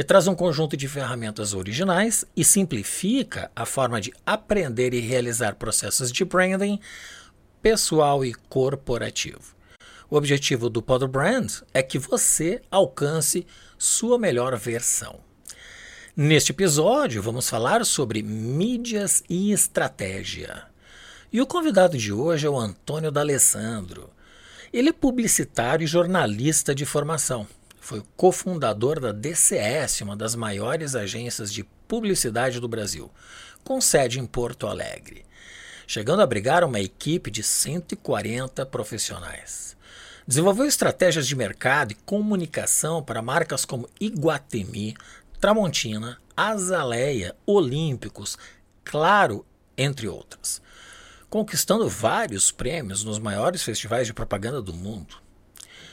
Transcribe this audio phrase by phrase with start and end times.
[0.00, 5.56] que traz um conjunto de ferramentas originais e simplifica a forma de aprender e realizar
[5.56, 6.80] processos de branding
[7.60, 9.54] pessoal e corporativo.
[10.08, 13.46] O objetivo do Pod Brand é que você alcance
[13.76, 15.20] sua melhor versão.
[16.16, 20.62] Neste episódio, vamos falar sobre mídias e estratégia.
[21.30, 24.08] E o convidado de hoje é o Antônio D'Alessandro.
[24.72, 27.46] Ele é publicitário e jornalista de formação.
[27.90, 33.10] Foi cofundador da DCS, uma das maiores agências de publicidade do Brasil,
[33.64, 35.26] com sede em Porto Alegre,
[35.88, 39.76] chegando a abrigar uma equipe de 140 profissionais.
[40.24, 44.94] Desenvolveu estratégias de mercado e comunicação para marcas como Iguatemi,
[45.40, 48.38] Tramontina, Azaleia, Olímpicos,
[48.84, 49.44] Claro,
[49.76, 50.62] entre outras
[51.28, 55.14] conquistando vários prêmios nos maiores festivais de propaganda do mundo.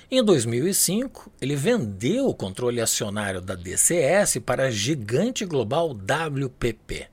[0.09, 7.09] Em 2005, ele vendeu o controle acionário da DCS para a gigante global WPP.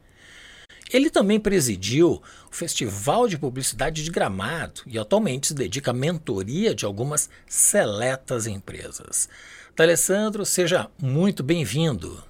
[0.92, 6.72] Ele também presidiu o Festival de Publicidade de Gramado e atualmente se dedica à mentoria
[6.72, 9.28] de algumas seletas empresas.
[9.76, 12.22] Alessandro, seja muito bem-vindo.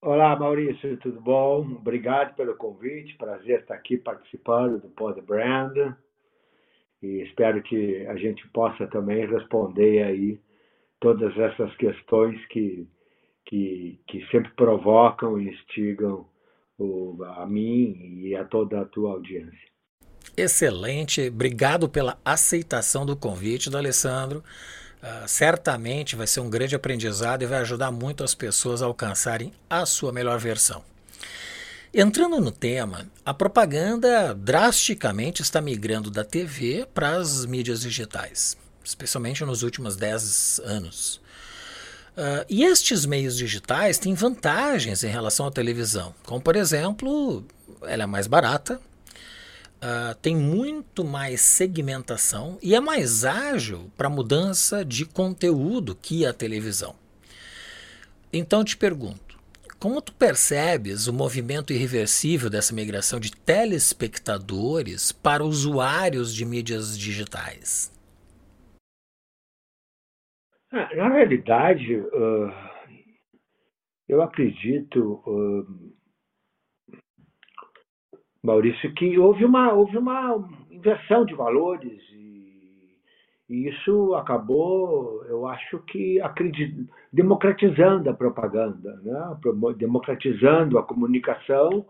[0.00, 1.60] Olá, Maurício, tudo bom?
[1.60, 3.14] Obrigado pelo convite.
[3.18, 5.76] Prazer estar aqui participando do Pod Brand.
[7.02, 10.40] E espero que a gente possa também responder aí
[11.00, 12.86] todas essas questões que,
[13.46, 16.26] que, que sempre provocam e instigam
[16.78, 19.72] o, a mim e a toda a tua audiência.
[20.36, 21.28] Excelente.
[21.28, 24.42] Obrigado pela aceitação do convite do Alessandro.
[25.02, 29.52] Uh, certamente vai ser um grande aprendizado e vai ajudar muito as pessoas a alcançarem
[29.68, 30.91] a sua melhor versão.
[31.94, 39.44] Entrando no tema, a propaganda drasticamente está migrando da TV para as mídias digitais, especialmente
[39.44, 41.16] nos últimos 10 anos.
[42.16, 47.44] Uh, e estes meios digitais têm vantagens em relação à televisão, como por exemplo,
[47.82, 48.80] ela é mais barata,
[49.82, 56.32] uh, tem muito mais segmentação e é mais ágil para mudança de conteúdo que a
[56.32, 56.94] televisão.
[58.32, 59.20] Então te pergunto,
[59.82, 67.90] como tu percebes o movimento irreversível dessa migração de telespectadores para usuários de mídias digitais?
[70.70, 72.00] Ah, na realidade,
[74.08, 75.20] eu acredito
[78.40, 82.00] Maurício, que houve uma, houve uma inversão de valores
[83.52, 89.36] e isso acabou, eu acho que acredito, democratizando a propaganda, né?
[89.76, 91.84] democratizando a comunicação,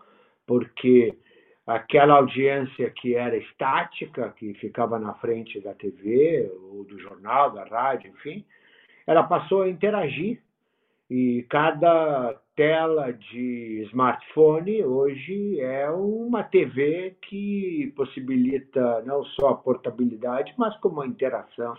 [0.44, 1.16] porque
[1.64, 7.64] aquela audiência que era estática, que ficava na frente da TV, ou do jornal, da
[7.64, 8.44] rádio, enfim,
[9.06, 10.42] ela passou a interagir
[11.12, 20.54] e cada tela de smartphone hoje é uma TV que possibilita não só a portabilidade,
[20.56, 21.74] mas como a interação.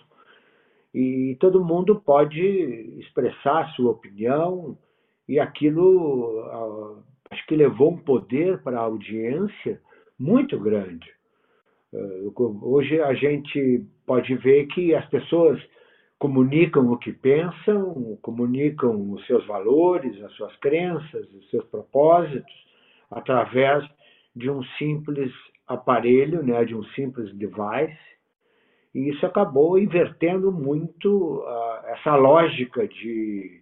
[0.94, 2.46] E todo mundo pode
[3.00, 4.78] expressar sua opinião,
[5.28, 6.46] e aquilo
[7.32, 9.82] acho que levou um poder para a audiência
[10.20, 11.10] muito grande.
[11.92, 12.22] Eh,
[12.62, 15.59] hoje a gente pode ver que as pessoas
[16.23, 22.53] comunicam o que pensam, comunicam os seus valores, as suas crenças, os seus propósitos,
[23.11, 23.85] através
[24.34, 25.34] de um simples
[25.67, 27.99] aparelho, né, de um simples device.
[28.96, 33.61] E isso acabou invertendo muito uh, essa lógica de,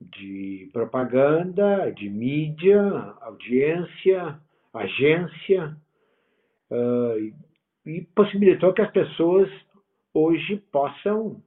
[0.00, 2.82] de propaganda, de mídia,
[3.20, 4.36] audiência,
[4.72, 5.76] agência,
[6.72, 7.32] uh,
[7.86, 9.48] e possibilitou que as pessoas
[10.12, 11.40] hoje possam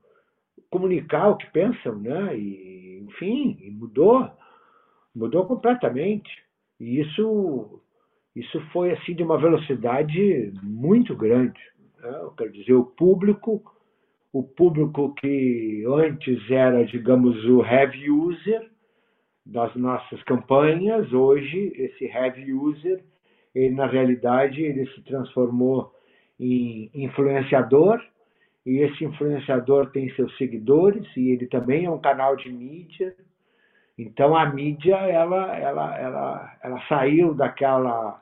[0.70, 2.38] comunicar o que pensam, né?
[2.38, 4.30] E, enfim, mudou,
[5.16, 6.30] mudou completamente.
[6.80, 7.82] E isso,
[8.36, 11.60] isso foi assim de uma velocidade muito grande.
[12.00, 12.30] Né?
[12.38, 13.64] Quer dizer, o público,
[14.32, 18.70] o público que antes era, digamos, o heavy user
[19.46, 23.04] das nossas campanhas, hoje esse heavy user,
[23.56, 25.92] ele, na realidade, ele se transformou
[26.40, 28.00] em influenciador
[28.68, 33.16] e esse influenciador tem seus seguidores e ele também é um canal de mídia.
[33.98, 38.22] Então a mídia ela ela ela, ela saiu daquela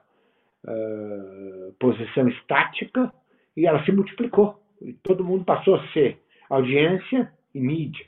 [0.64, 3.12] uh, posição estática
[3.58, 4.62] e ela se multiplicou.
[4.80, 8.06] E todo mundo passou a ser audiência e mídia.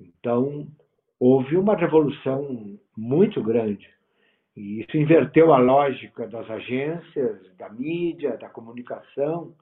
[0.00, 0.66] Então
[1.20, 3.86] houve uma revolução muito grande.
[4.56, 9.52] E isso inverteu a lógica das agências, da mídia, da comunicação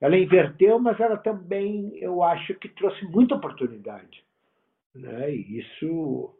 [0.00, 4.24] ela inverteu, mas ela também, eu acho que trouxe muita oportunidade.
[4.94, 5.34] Né?
[5.34, 6.34] E isso,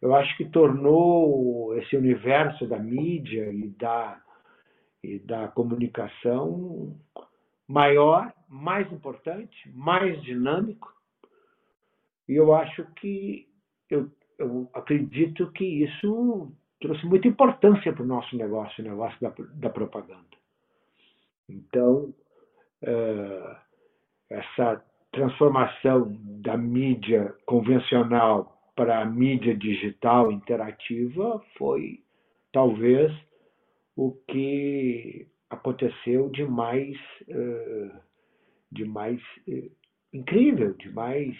[0.00, 4.20] eu acho que tornou esse universo da mídia e da,
[5.02, 6.96] e da comunicação
[7.68, 10.92] maior, mais importante, mais dinâmico.
[12.28, 13.48] E eu acho que,
[13.90, 16.50] eu, eu acredito que isso
[16.80, 20.24] trouxe muita importância para o nosso negócio, o negócio da, da propaganda.
[21.48, 22.12] Então,
[24.30, 32.02] essa transformação da mídia convencional para a mídia digital interativa foi
[32.52, 33.12] talvez
[33.94, 36.96] o que aconteceu de mais,
[37.28, 38.00] uh,
[38.70, 39.70] de mais uh,
[40.12, 41.36] incrível, de mais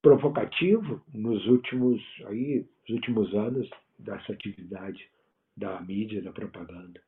[0.00, 3.68] provocativo nos últimos aí, os últimos anos
[3.98, 5.10] dessa atividade
[5.56, 7.02] da mídia, da propaganda.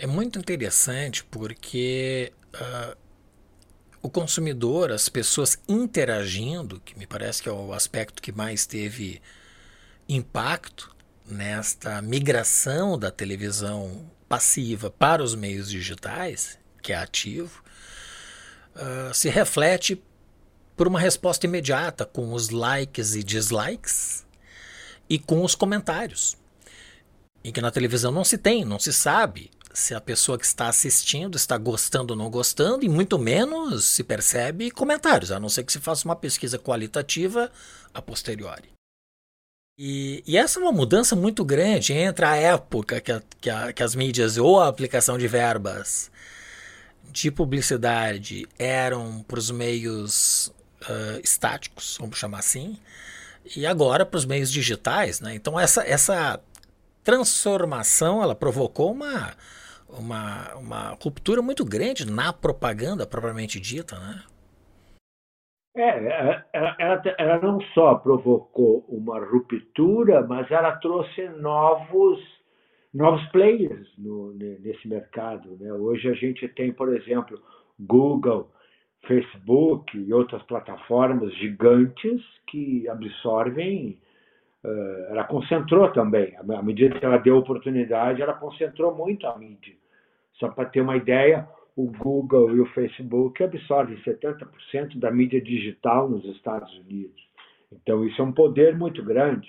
[0.00, 2.96] É muito interessante porque uh,
[4.00, 9.20] o consumidor, as pessoas interagindo, que me parece que é o aspecto que mais teve
[10.08, 10.94] impacto
[11.26, 17.60] nesta migração da televisão passiva para os meios digitais, que é ativo,
[18.76, 20.00] uh, se reflete
[20.76, 24.24] por uma resposta imediata com os likes e dislikes
[25.10, 26.36] e com os comentários
[27.44, 30.68] em que na televisão não se tem, não se sabe se a pessoa que está
[30.68, 35.62] assistindo está gostando ou não gostando, e muito menos se percebe comentários, a não ser
[35.62, 37.50] que se faça uma pesquisa qualitativa
[37.94, 38.70] a posteriori.
[39.78, 43.72] E, e essa é uma mudança muito grande entre a época que, a, que, a,
[43.72, 46.10] que as mídias ou a aplicação de verbas
[47.12, 50.52] de publicidade eram para os meios
[50.82, 52.76] uh, estáticos, vamos chamar assim,
[53.56, 55.20] e agora para os meios digitais.
[55.20, 55.36] Né?
[55.36, 56.40] Então, essa, essa
[57.08, 59.32] transformação ela provocou uma,
[59.88, 64.22] uma, uma ruptura muito grande na propaganda propriamente dita, né?
[65.74, 72.18] É, ela, ela, ela não só provocou uma ruptura, mas ela trouxe novos
[72.92, 75.56] novos players no, nesse mercado.
[75.58, 75.72] Né?
[75.72, 77.40] Hoje a gente tem, por exemplo,
[77.78, 78.50] Google,
[79.06, 83.98] Facebook e outras plataformas gigantes que absorvem
[85.10, 86.36] ela concentrou também.
[86.36, 89.74] À medida que ela deu oportunidade, ela concentrou muito a mídia.
[90.34, 96.08] Só para ter uma ideia, o Google e o Facebook absorvem 70% da mídia digital
[96.08, 97.28] nos Estados Unidos.
[97.72, 99.48] Então, isso é um poder muito grande.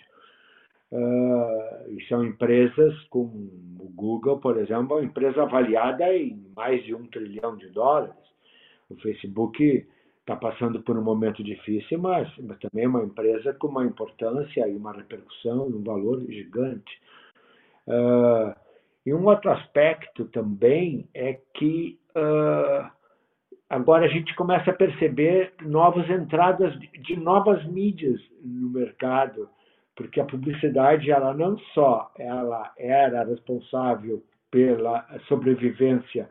[0.92, 3.32] Uh, e são empresas como
[3.80, 8.16] o Google, por exemplo, é uma empresa avaliada em mais de um trilhão de dólares.
[8.90, 9.88] O Facebook
[10.30, 14.68] está passando por um momento difícil, mas, mas, também é uma empresa com uma importância
[14.68, 17.02] e uma repercussão, um valor gigante.
[17.88, 18.54] Uh,
[19.04, 22.88] e um outro aspecto também é que uh,
[23.68, 29.50] agora a gente começa a perceber novas entradas de, de novas mídias no mercado,
[29.96, 36.30] porque a publicidade ela não só ela era responsável pela sobrevivência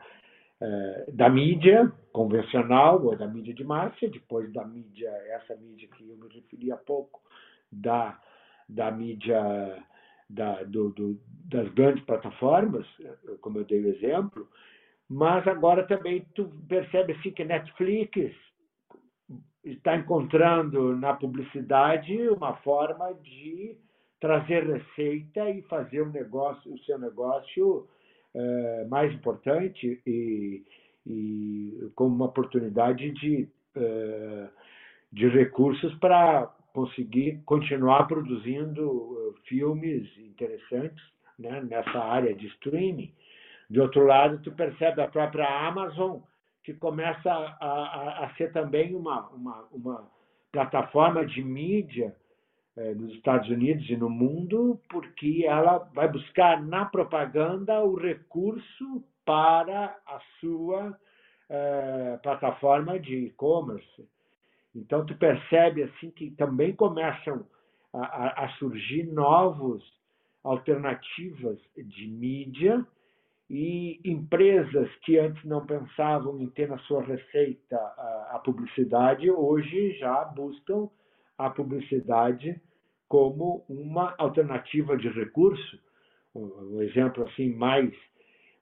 [1.12, 6.16] da mídia convencional ou da mídia de massa, depois da mídia, essa mídia que eu
[6.16, 7.20] me referi há pouco,
[7.70, 8.18] da,
[8.68, 9.84] da mídia
[10.28, 12.86] da, do, do, das grandes plataformas,
[13.40, 14.48] como eu dei o exemplo,
[15.08, 18.34] mas agora também tu percebe assim que Netflix
[19.64, 23.76] está encontrando na publicidade uma forma de
[24.20, 27.88] trazer receita e fazer o negócio, o seu negócio
[28.34, 30.64] é, mais importante e,
[31.06, 34.48] e como uma oportunidade de, é,
[35.12, 41.02] de recursos para conseguir continuar produzindo eh, filmes interessantes
[41.36, 43.12] né, nessa área de streaming.
[43.68, 46.20] De outro lado, tu percebe a própria Amazon,
[46.62, 50.10] que começa a, a, a ser também uma, uma, uma
[50.52, 52.14] plataforma de mídia
[52.96, 59.96] nos Estados Unidos e no mundo, porque ela vai buscar na propaganda o recurso para
[60.06, 60.98] a sua
[61.48, 64.08] é, plataforma de e-commerce.
[64.74, 67.44] Então tu percebe assim que também começam
[67.92, 69.82] a, a, surgir novos
[70.44, 72.86] alternativas de mídia
[73.50, 79.98] e empresas que antes não pensavam em ter na sua receita a, a publicidade, hoje
[79.98, 80.88] já buscam
[81.36, 82.60] a publicidade
[83.08, 85.78] como uma alternativa de recurso.
[86.34, 87.92] Um exemplo assim mais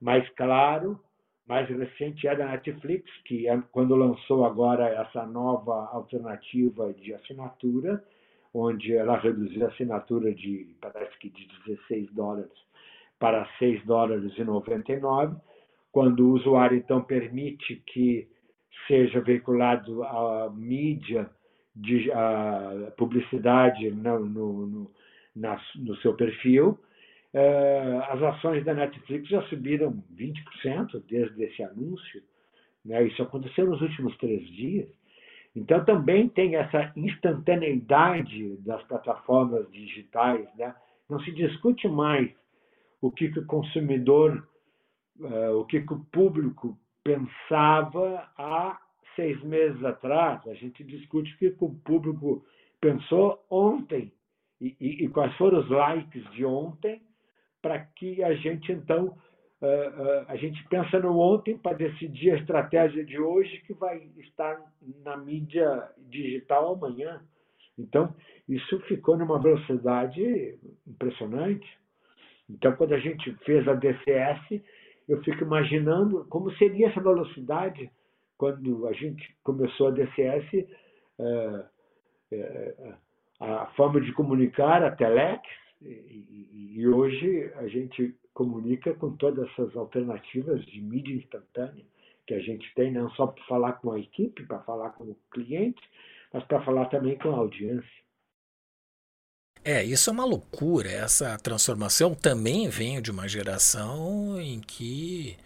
[0.00, 1.00] mais claro,
[1.46, 8.04] mais recente é da Netflix, que é quando lançou agora essa nova alternativa de assinatura,
[8.52, 12.52] onde ela reduziu a assinatura de parece que de 16 dólares
[13.18, 15.36] para 6 dólares e 99,
[15.90, 18.28] quando o usuário então permite que
[18.86, 21.30] seja veiculado a mídia
[21.76, 24.90] de a publicidade no, no, no,
[25.34, 26.78] na, no seu perfil,
[27.34, 32.22] eh, as ações da Netflix já subiram 20% desde esse anúncio.
[32.82, 33.04] Né?
[33.04, 34.88] Isso aconteceu nos últimos três dias.
[35.54, 40.46] Então, também tem essa instantaneidade das plataformas digitais.
[40.56, 40.74] Né?
[41.10, 42.30] Não se discute mais
[43.02, 44.46] o que, que o consumidor,
[45.20, 48.78] uh, o que, que o público pensava há
[49.16, 50.46] seis meses atrás.
[50.46, 52.44] A gente discute o que, o público
[52.80, 54.12] pensou ontem
[54.60, 57.02] e, e, e quais foram os likes de ontem
[57.60, 62.38] para que a gente então uh, uh, a gente pensa no ontem para decidir a
[62.38, 64.60] estratégia de hoje que vai estar
[65.02, 67.20] na mídia digital amanhã.
[67.76, 68.14] Então
[68.48, 71.66] isso ficou numa velocidade impressionante.
[72.48, 74.62] Então, quando a gente fez a DCS,
[75.08, 77.90] eu fico imaginando como seria essa velocidade
[78.36, 80.66] quando a gente começou a DCS,
[81.18, 81.64] é,
[82.32, 82.94] é,
[83.40, 85.42] a forma de comunicar, a Telex,
[85.82, 91.84] e, hoje a gente comunica com todas essas alternativas de mídia instantânea
[92.26, 95.16] que a gente tem, não só para falar com a equipe, para falar com o
[95.30, 95.80] cliente,
[96.32, 97.88] mas para falar também com a audiência.
[99.64, 100.88] É, isso é uma loucura.
[100.88, 105.36] Essa transformação também vem de uma geração em que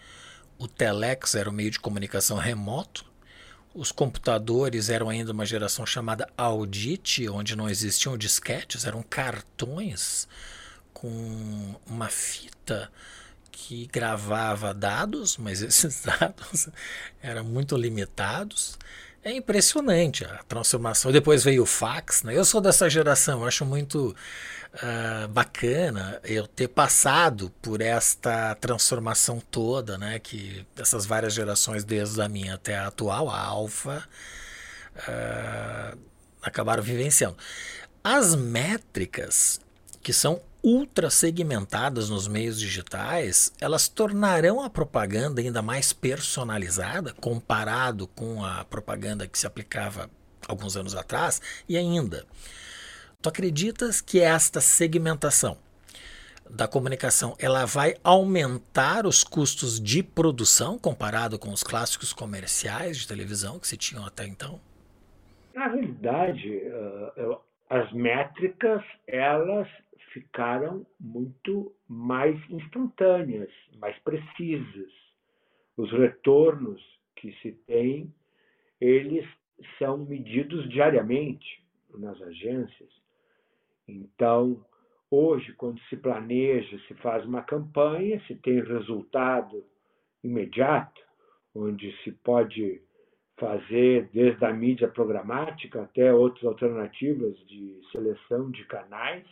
[0.60, 3.06] o telex era o meio de comunicação remoto,
[3.74, 10.28] os computadores eram ainda uma geração chamada Audit, onde não existiam disquetes, eram cartões
[10.92, 12.92] com uma fita
[13.50, 16.68] que gravava dados, mas esses dados
[17.22, 18.78] eram muito limitados.
[19.22, 21.12] É impressionante a transformação.
[21.12, 22.22] Depois veio o fax.
[22.22, 22.36] Né?
[22.36, 24.16] Eu sou dessa geração, acho muito
[24.74, 30.18] uh, bacana eu ter passado por esta transformação toda, né?
[30.18, 34.08] que essas várias gerações, desde a minha até a atual, a alfa,
[34.96, 35.98] uh,
[36.40, 37.36] acabaram vivenciando.
[38.02, 39.60] As métricas
[40.02, 48.06] que são ultra segmentadas nos meios digitais, elas tornarão a propaganda ainda mais personalizada comparado
[48.06, 50.10] com a propaganda que se aplicava
[50.46, 52.24] alguns anos atrás e ainda.
[53.22, 55.56] Tu acreditas que esta segmentação
[56.48, 63.06] da comunicação ela vai aumentar os custos de produção comparado com os clássicos comerciais de
[63.06, 64.60] televisão que se tinham até então?
[65.54, 66.62] Na realidade,
[67.68, 69.68] as métricas elas
[70.12, 74.92] ficaram muito mais instantâneas, mais precisas.
[75.76, 76.82] Os retornos
[77.16, 78.12] que se tem,
[78.80, 79.26] eles
[79.78, 81.62] são medidos diariamente
[81.94, 82.90] nas agências.
[83.86, 84.64] Então,
[85.10, 89.64] hoje, quando se planeja, se faz uma campanha, se tem resultado
[90.22, 91.00] imediato,
[91.54, 92.80] onde se pode
[93.36, 99.26] fazer desde a mídia programática até outras alternativas de seleção de canais,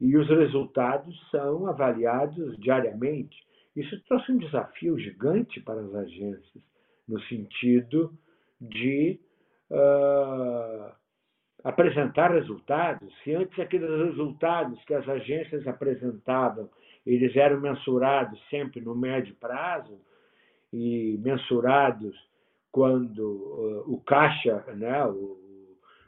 [0.00, 3.36] e os resultados são avaliados diariamente.
[3.76, 6.64] Isso trouxe um desafio gigante para as agências,
[7.06, 8.12] no sentido
[8.60, 9.20] de
[9.70, 10.92] uh,
[11.62, 13.12] apresentar resultados.
[13.22, 16.68] Se antes aqueles resultados que as agências apresentavam,
[17.06, 20.00] eles eram mensurados sempre no médio prazo
[20.72, 22.16] e mensurados
[22.72, 25.49] quando uh, o caixa, né, o,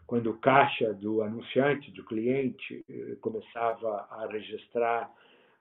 [0.07, 5.11] quando o caixa do anunciante, do cliente, eh, começava a registrar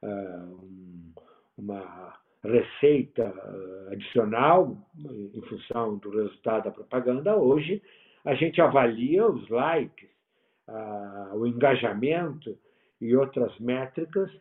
[0.04, 1.14] uh,
[1.58, 7.82] uma receita eh, adicional em função do resultado da propaganda, hoje
[8.26, 10.10] a gente avalia os likes,
[10.68, 12.58] uh, o engajamento
[13.00, 14.32] e outras métricas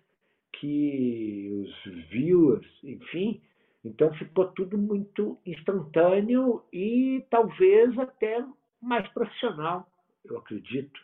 [0.53, 3.41] que os viewers, enfim,
[3.85, 8.45] então ficou tudo muito instantâneo e talvez até
[8.83, 9.87] mais profissional
[10.25, 11.01] eu acredito.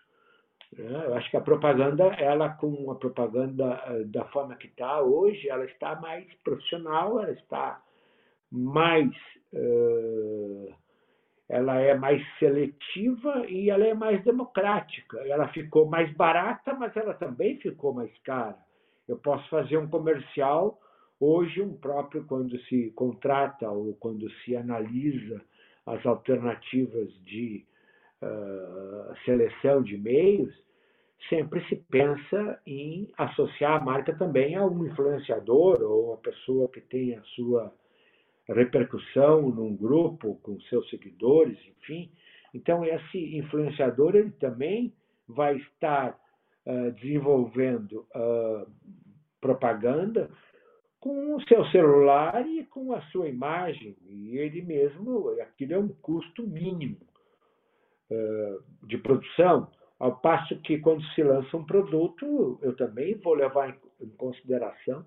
[0.77, 5.01] É, eu acho que a propaganda, ela com a propaganda eh, da forma que está
[5.01, 7.81] hoje, ela está mais profissional, ela está
[8.51, 9.11] mais.
[9.53, 10.75] Uh,
[11.49, 15.19] ela é mais seletiva e ela é mais democrática.
[15.21, 18.59] Ela ficou mais barata, mas ela também ficou mais cara.
[19.07, 20.81] Eu posso fazer um comercial
[21.19, 25.41] Hoje, um próprio, quando se contrata ou quando se analisa
[25.87, 27.65] as alternativas de
[28.23, 30.53] uh, seleção de meios,
[31.29, 36.81] sempre se pensa em associar a marca também a um influenciador ou uma pessoa que
[36.81, 37.73] tenha a sua
[38.49, 42.11] repercussão num grupo com seus seguidores, enfim.
[42.55, 44.93] Então, esse influenciador ele também
[45.29, 46.17] vai estar
[46.67, 48.71] uh, desenvolvendo uh,
[49.41, 50.31] propaganda
[51.07, 53.97] com o seu celular e com a sua imagem.
[54.09, 56.97] E ele mesmo, aquilo é um custo mínimo
[58.11, 59.71] uh, de produção.
[60.01, 65.07] Ao passo que, quando se lança um produto, eu também vou levar em consideração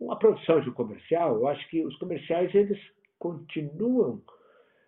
[0.00, 1.36] uma produção de um comercial.
[1.36, 2.80] Eu acho que os comerciais eles
[3.18, 4.22] continuam,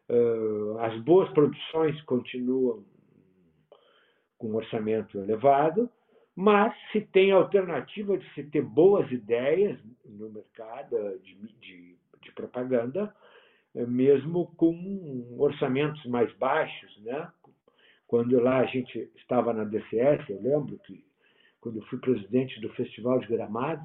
[0.08, 2.82] uh, as boas produções continuam
[4.38, 5.90] com um orçamento elevado,
[6.36, 13.14] mas se tem alternativa de se ter boas ideias no mercado de, de, de propaganda,
[13.74, 17.32] eh, mesmo com orçamentos mais baixos, né?
[18.06, 21.04] Quando lá a gente estava na DCS, eu lembro que
[21.58, 23.82] quando eu fui presidente do Festival de Gramado,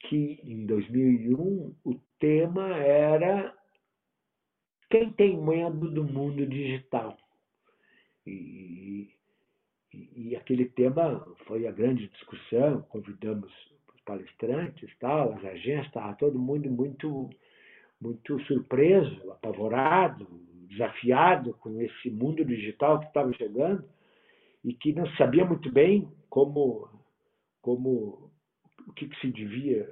[0.00, 3.56] que em 2001 o tema era
[4.90, 7.16] quem tem medo do mundo digital.
[8.26, 9.13] E,
[10.16, 13.50] e, aquele tema foi a grande discussão, convidamos
[13.94, 17.30] os palestrantes, tal, as agências, estava todo mundo muito,
[18.00, 20.26] muito surpreso, apavorado,
[20.68, 23.84] desafiado com esse mundo digital que estava chegando
[24.64, 26.88] e que não sabia muito bem como,
[27.60, 28.30] como
[28.88, 29.88] o que, que se devia,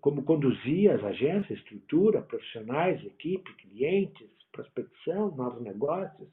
[0.00, 6.28] como conduzir as agências, estrutura, profissionais, equipe, clientes, prospecção, novos negócios.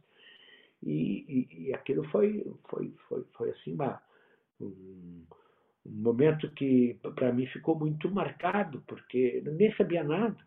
[0.84, 4.02] E, e, e aquilo foi, foi, foi, foi assim uma,
[4.60, 5.26] um,
[5.86, 10.38] um momento que para mim ficou muito marcado, porque ninguém sabia nada,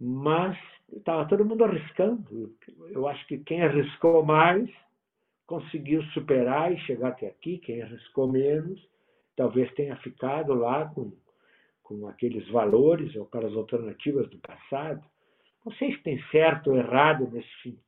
[0.00, 0.56] mas
[0.92, 2.54] estava todo mundo arriscando.
[2.90, 4.70] Eu acho que quem arriscou mais
[5.46, 8.80] conseguiu superar e chegar até aqui, quem arriscou menos
[9.36, 11.12] talvez tenha ficado lá com,
[11.82, 15.02] com aqueles valores ou aquelas alternativas do passado.
[15.64, 17.78] Não sei se tem certo ou errado nesse,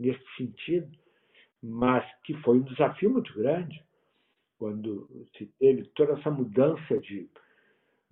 [0.00, 0.90] nesse sentido,
[1.62, 3.84] mas que foi um desafio muito grande
[4.58, 7.28] quando se teve toda essa mudança de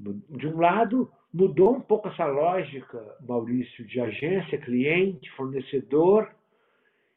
[0.00, 6.30] de um lado mudou um pouco essa lógica Maurício de agência cliente fornecedor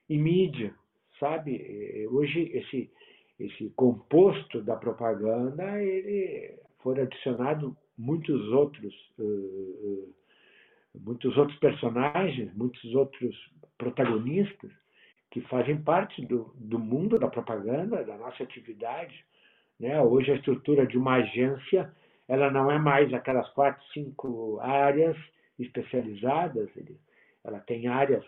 [0.10, 0.74] e mídia
[1.22, 2.08] sabe?
[2.12, 2.92] Hoje esse
[3.40, 10.14] esse composto da propaganda ele foi adicionado muitos outros uh,
[11.00, 13.36] muitos outros personagens muitos outros
[13.82, 14.72] protagonistas
[15.32, 19.26] que fazem parte do, do mundo da propaganda, da nossa atividade.
[19.80, 20.00] Né?
[20.00, 21.92] Hoje a estrutura de uma agência
[22.28, 25.18] ela não é mais aquelas quatro, cinco áreas
[25.60, 26.70] especializadas,
[27.44, 28.24] ela tem áreas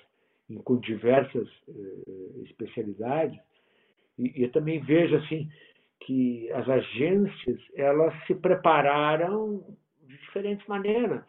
[0.65, 3.39] com diversas uh, especialidades.
[4.17, 5.49] E eu também vejo assim
[6.01, 9.63] que as agências elas se prepararam
[10.01, 11.23] de diferentes maneiras.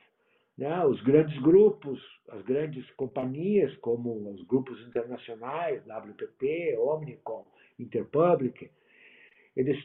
[0.56, 0.84] Né?
[0.84, 7.44] Os grandes grupos, as grandes companhias, como os grupos internacionais, WPP, Omnicom,
[7.78, 8.70] Interpublic,
[9.56, 9.82] eles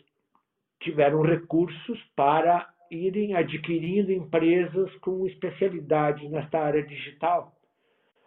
[0.79, 7.55] tiveram recursos para irem adquirindo empresas com especialidade nesta área digital.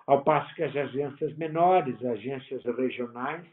[0.07, 3.47] Ao passo que as agências menores, agências regionais,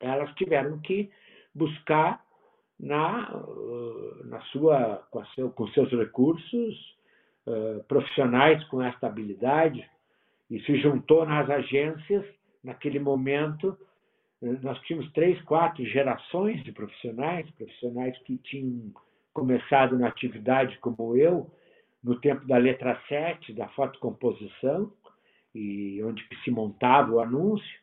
[0.00, 1.10] elas tiveram que
[1.54, 2.24] buscar
[2.78, 3.30] na,
[4.24, 6.97] na sua, com, seu, com seus recursos
[7.48, 9.82] eh, profissionais com esta habilidade
[10.50, 12.24] e se juntou nas agências.
[12.62, 13.74] Naquele momento,
[14.42, 18.92] eh, nós tínhamos três, quatro gerações de profissionais, profissionais que tinham
[19.32, 21.50] começado na atividade como eu,
[22.04, 24.92] no tempo da letra 7, da fotocomposição,
[25.54, 27.80] e onde se montava o anúncio,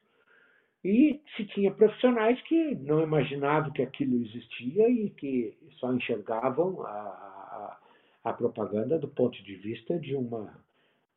[0.84, 7.35] e se tinha profissionais que não imaginavam que aquilo existia e que só enxergavam a,
[8.26, 10.52] a propaganda do ponto de vista de uma,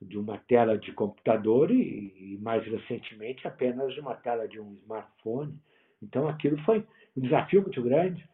[0.01, 4.75] de uma tela de computador e, e, mais recentemente, apenas de uma tela de um
[4.75, 5.59] smartphone.
[6.03, 8.29] Então, aquilo foi um desafio muito grande.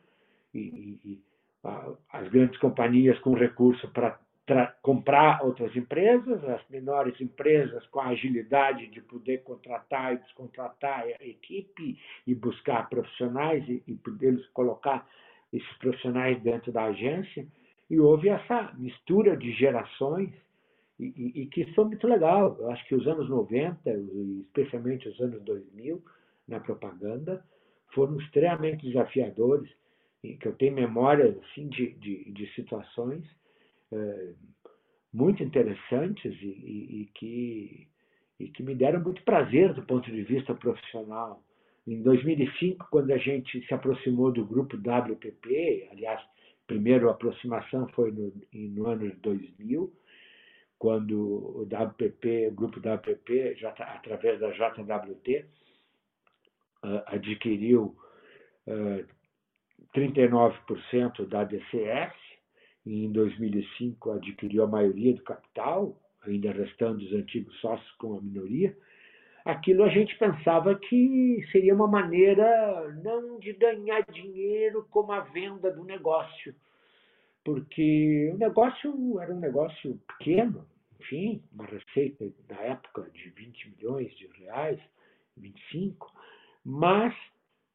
[0.52, 1.22] E, e
[1.62, 4.18] a, as grandes companhias com recurso para
[4.82, 11.24] comprar outras empresas, as menores empresas com a agilidade de poder contratar e descontratar a
[11.24, 15.08] equipe e buscar profissionais e, e poder colocar
[15.52, 17.46] esses profissionais dentro da agência.
[17.90, 20.30] E houve essa mistura de gerações
[20.98, 22.56] e, e, e, que foi muito legal.
[22.58, 23.90] Eu acho que os anos 90,
[24.46, 26.02] especialmente os anos 2000,
[26.48, 27.44] na propaganda,
[27.94, 29.70] foram extremamente desafiadores,
[30.22, 33.24] e que eu tenho memória assim, de, de, de situações
[33.92, 34.32] é,
[35.12, 37.88] muito interessantes e, e, e, que,
[38.40, 41.42] e que me deram muito prazer do ponto de vista profissional.
[41.86, 46.20] Em 2005, quando a gente se aproximou do grupo WPP, aliás,
[46.66, 49.92] primeira aproximação foi no, no ano de 2000,
[50.78, 55.46] quando o WPP, o grupo WPP, já, através da JWT,
[56.84, 57.96] uh, adquiriu
[58.66, 59.06] uh,
[59.94, 62.14] 39% da DCS,
[62.84, 68.20] e em 2005 adquiriu a maioria do capital, ainda restando os antigos sócios com a
[68.20, 68.76] minoria,
[69.44, 75.70] aquilo a gente pensava que seria uma maneira não de ganhar dinheiro como a venda
[75.70, 76.54] do negócio,
[77.44, 80.66] porque o negócio era um negócio pequeno,
[80.98, 84.80] enfim, uma receita na época de 20 milhões de reais,
[85.36, 86.10] 25,
[86.64, 87.12] mas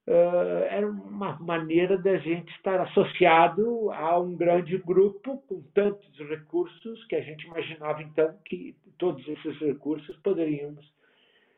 [0.08, 7.06] uh, era uma maneira da gente estar associado a um grande grupo com tantos recursos
[7.06, 10.84] que a gente imaginava então que todos esses recursos poderíamos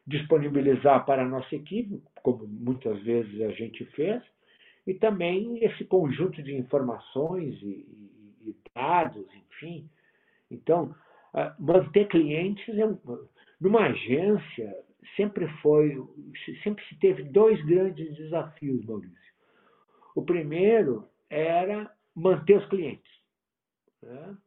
[0.05, 4.21] disponibilizar para a nossa equipe, como muitas vezes a gente fez,
[4.85, 9.87] e também esse conjunto de informações e, e, e dados, enfim.
[10.49, 10.95] Então,
[11.33, 12.97] uh, manter clientes é um,
[13.59, 14.75] numa agência
[15.15, 15.97] sempre foi,
[16.63, 19.15] sempre se teve dois grandes desafios, Maurício.
[20.15, 23.11] O primeiro era manter os clientes.
[24.01, 24.37] Né?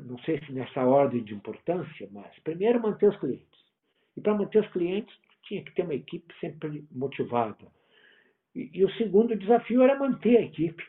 [0.00, 3.53] Não sei se nessa ordem de importância, mas primeiro manter os clientes.
[4.16, 7.66] E para manter os clientes tinha que ter uma equipe sempre motivada.
[8.54, 10.82] E, e o segundo desafio era manter a equipe.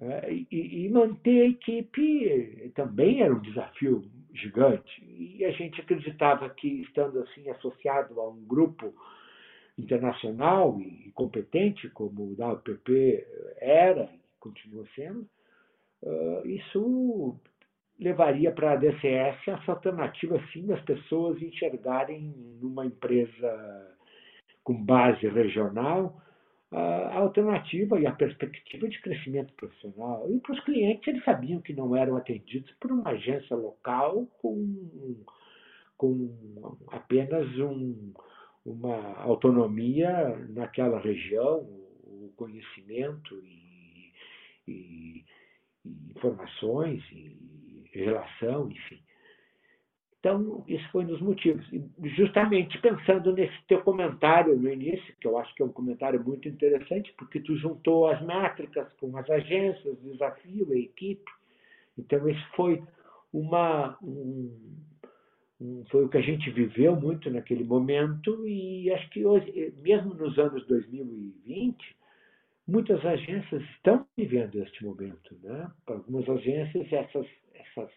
[0.00, 5.04] É, e, e, manter a equipe também era um desafio gigante.
[5.04, 8.92] E a gente acreditava que, estando assim associado a um grupo
[9.78, 13.26] internacional e competente, como o WPP
[13.58, 15.28] era e continua sendo,
[16.02, 17.38] uh, isso
[17.98, 23.96] levaria para a DCS essa alternativa, sim, das pessoas enxergarem numa empresa
[24.62, 26.20] com base regional
[26.74, 30.28] a alternativa e a perspectiva de crescimento profissional.
[30.28, 35.24] E para os clientes, eles sabiam que não eram atendidos por uma agência local com,
[35.96, 38.12] com apenas um,
[38.64, 41.58] uma autonomia naquela região,
[42.02, 44.12] o conhecimento e,
[44.66, 45.24] e,
[45.84, 47.43] e informações e
[47.98, 49.00] relação, enfim.
[50.24, 51.70] Então, isso foi um dos motivos.
[51.70, 56.22] E justamente pensando nesse teu comentário no início, que eu acho que é um comentário
[56.24, 61.30] muito interessante, porque tu juntou as métricas com as agências, o desafio, a equipe.
[61.98, 62.82] Então, isso foi
[63.34, 63.98] uma.
[64.02, 70.14] Um, foi o que a gente viveu muito naquele momento, e acho que hoje, mesmo
[70.14, 71.76] nos anos 2020,
[72.66, 75.36] muitas agências estão vivendo este momento.
[75.42, 75.70] Né?
[75.84, 77.26] Para algumas agências, essas,
[77.76, 77.90] essas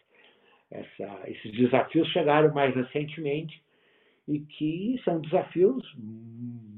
[0.69, 3.61] essa, esses desafios chegaram mais recentemente
[4.27, 5.83] e que são desafios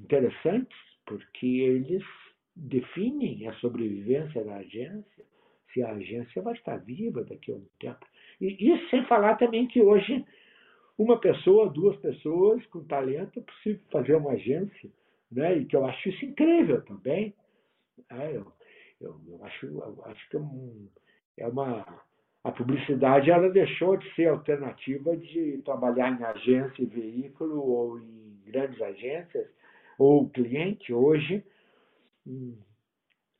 [0.04, 2.04] interessantes, porque eles
[2.56, 5.26] definem a sobrevivência da agência,
[5.74, 8.06] se a agência vai estar viva daqui a um tempo.
[8.40, 10.24] E isso sem falar também que hoje
[10.98, 14.90] uma pessoa, duas pessoas com talento é possível fazer uma agência,
[15.32, 15.58] né?
[15.58, 17.34] e que eu acho isso incrível também.
[18.12, 18.52] É, eu,
[19.02, 20.90] eu, eu, acho, eu acho que é, um,
[21.38, 22.04] é uma
[22.44, 28.40] a publicidade ela deixou de ser alternativa de trabalhar em agência e veículo ou em
[28.46, 29.48] grandes agências
[29.98, 30.94] ou cliente.
[30.94, 31.44] Hoje,
[32.26, 32.58] hum,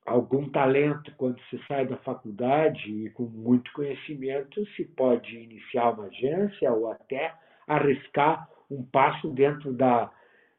[0.06, 6.06] algum talento, quando se sai da faculdade e com muito conhecimento, se pode iniciar uma
[6.06, 7.34] agência ou até
[7.68, 10.12] arriscar um passo dentro, da,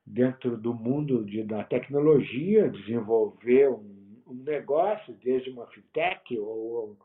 [0.07, 6.97] dentro do mundo de, da tecnologia, desenvolver um, um negócio, desde uma fintech ou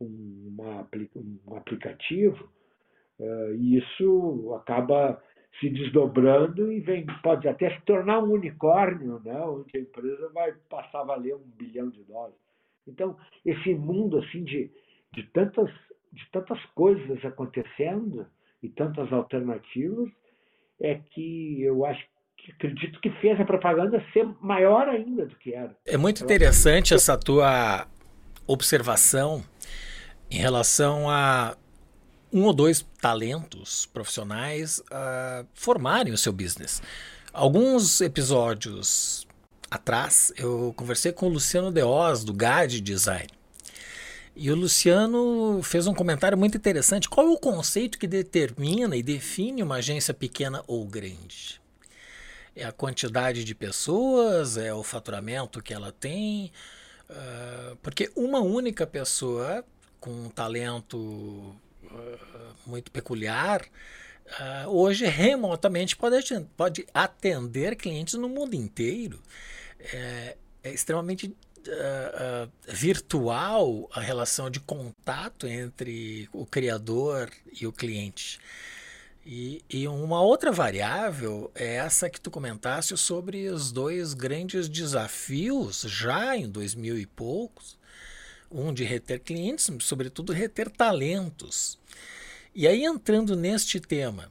[0.00, 2.48] uma, um aplicativo,
[3.18, 5.22] uh, e isso acaba
[5.60, 10.52] se desdobrando e vem, pode até se tornar um unicórnio, né, onde a empresa vai
[10.68, 12.36] passar a valer um bilhão de dólares.
[12.86, 14.70] Então, esse mundo assim de,
[15.12, 15.70] de, tantas,
[16.12, 18.26] de tantas coisas acontecendo
[18.62, 20.08] e tantas alternativas
[20.80, 22.04] é que eu acho
[22.36, 25.76] que acredito que fez a propaganda ser maior ainda do que era.
[25.84, 27.86] É muito interessante essa tua
[28.46, 29.42] observação
[30.30, 31.56] em relação a
[32.32, 36.82] um ou dois talentos profissionais uh, formarem o seu business.
[37.32, 39.26] Alguns episódios
[39.70, 43.28] atrás, eu conversei com o Luciano Deoz, do GAD Design.
[44.40, 47.08] E o Luciano fez um comentário muito interessante.
[47.08, 51.60] Qual é o conceito que determina e define uma agência pequena ou grande?
[52.54, 54.56] É a quantidade de pessoas?
[54.56, 56.52] É o faturamento que ela tem?
[57.10, 59.64] Uh, porque uma única pessoa
[60.00, 69.22] com um talento uh, muito peculiar, uh, hoje remotamente pode, atender clientes no mundo inteiro.
[69.80, 77.30] É, é extremamente uh, virtual a relação de contato entre o criador
[77.60, 78.38] e o cliente.
[79.30, 85.82] E, e, uma outra variável é essa que tu comentaste sobre os dois grandes desafios
[85.82, 87.77] já em 2000 e poucos,
[88.50, 91.78] um de reter clientes, sobretudo reter talentos.
[92.54, 94.30] E aí entrando neste tema,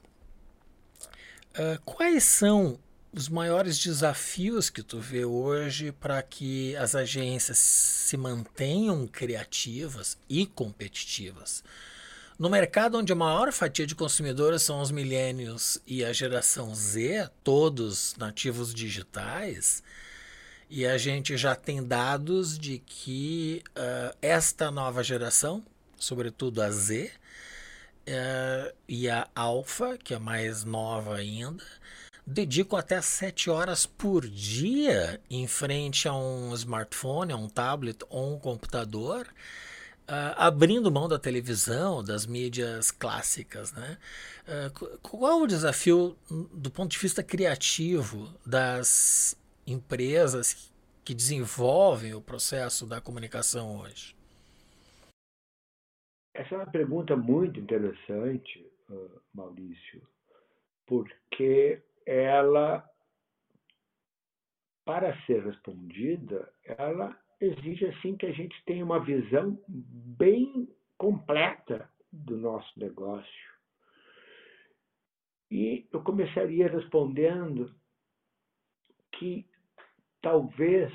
[1.54, 2.78] uh, quais são
[3.12, 10.46] os maiores desafios que tu vê hoje para que as agências se mantenham criativas e
[10.46, 11.64] competitivas?
[12.38, 17.28] No mercado onde a maior fatia de consumidores são os milênios e a geração Z,
[17.42, 19.82] todos nativos digitais,
[20.70, 25.64] e a gente já tem dados de que uh, esta nova geração,
[25.96, 27.10] sobretudo a Z,
[28.08, 31.64] uh, e a Alpha, que é mais nova ainda,
[32.26, 38.34] dedicam até 7 horas por dia em frente a um smartphone, a um tablet ou
[38.34, 39.26] um computador
[40.08, 43.98] Uh, abrindo mão da televisão, das mídias clássicas, né?
[44.48, 46.16] Uh, qual o desafio
[46.50, 49.36] do ponto de vista criativo das
[49.72, 50.72] empresas
[51.04, 54.16] que desenvolvem o processo da comunicação hoje?
[56.34, 60.06] Essa é uma pergunta muito interessante, uh, Maurício,
[60.86, 62.88] porque ela,
[64.84, 72.36] para ser respondida, ela exige assim que a gente tenha uma visão bem completa do
[72.36, 73.48] nosso negócio.
[75.50, 77.74] E eu começaria respondendo
[79.12, 79.46] que
[80.22, 80.92] talvez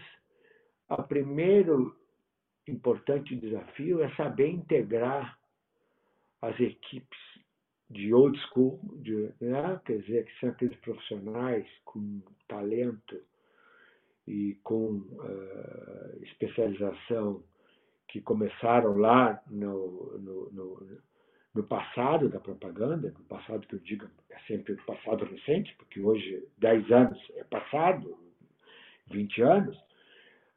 [0.90, 1.96] o primeiro
[2.68, 5.38] importante desafio é saber integrar
[6.42, 7.20] as equipes
[7.90, 9.80] de old school, de, né?
[9.86, 13.22] quer dizer, que são aqueles profissionais com talento
[14.28, 17.44] e com uh, especialização
[18.08, 21.00] que começaram lá no, no, no,
[21.54, 26.48] no, passado da propaganda, no passado que eu digo é sempre passado recente, porque hoje
[26.58, 28.18] 10 anos é passado,
[29.12, 29.78] 20 anos,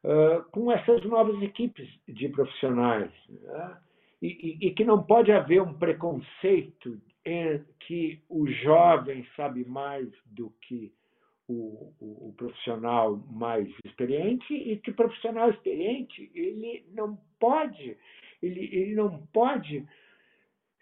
[0.03, 3.11] uh, com essas novas equipes de profissionais.
[3.29, 3.77] Né?
[4.19, 10.91] E, que não pode haver um preconceito em que o jovem sabe mais do que
[11.47, 17.97] o, profissional mais experiente e que o profissional experiente ele não pode
[18.41, 19.87] ele, ele não pode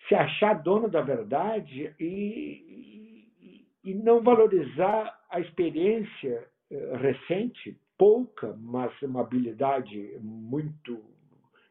[0.07, 6.47] se achar dono da verdade e, e, e não valorizar a experiência
[6.97, 11.03] recente pouca mas uma habilidade muito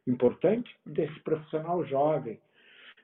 [0.07, 2.39] importante desse profissional jovem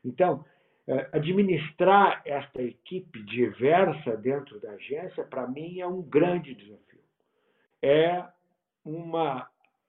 [0.05, 0.45] então
[0.91, 7.01] é, administrar esta equipe diversa dentro da agência, para mim, é um grande desafio.
[7.81, 8.25] É
[8.85, 9.13] um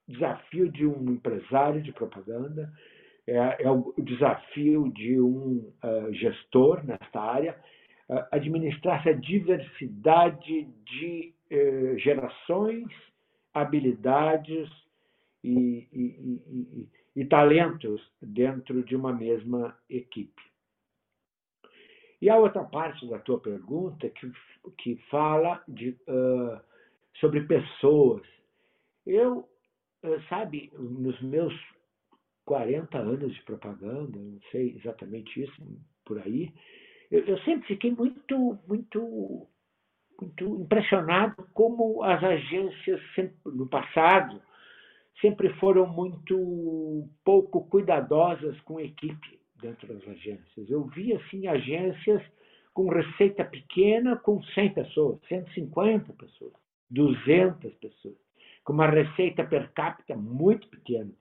[0.08, 2.72] desafio de um empresário de propaganda,
[3.26, 7.58] é, é o desafio de um uh, gestor nesta área,
[8.08, 12.88] uh, administrar essa diversidade de uh, gerações,
[13.54, 14.70] habilidades
[15.44, 20.42] e, e, e, e talentos dentro de uma mesma equipe.
[22.22, 24.32] E a outra parte da tua pergunta que,
[24.78, 26.62] que fala de, uh,
[27.20, 28.22] sobre pessoas.
[29.06, 29.50] Eu,
[30.04, 31.54] uh, sabe, nos meus
[32.46, 35.62] 40 anos de propaganda, não sei exatamente isso,
[36.06, 36.54] por aí,
[37.10, 39.48] eu, eu sempre fiquei muito, muito,
[40.22, 44.42] muito impressionado como as agências, sempre, no passado,
[45.20, 50.70] sempre foram muito pouco cuidadosas com a equipe dentro das agências.
[50.70, 52.22] Eu vi assim agências
[52.74, 56.54] com receita pequena com 100 pessoas, 150 pessoas,
[56.90, 58.16] 200 pessoas,
[58.64, 61.12] com uma receita per capita muito pequena.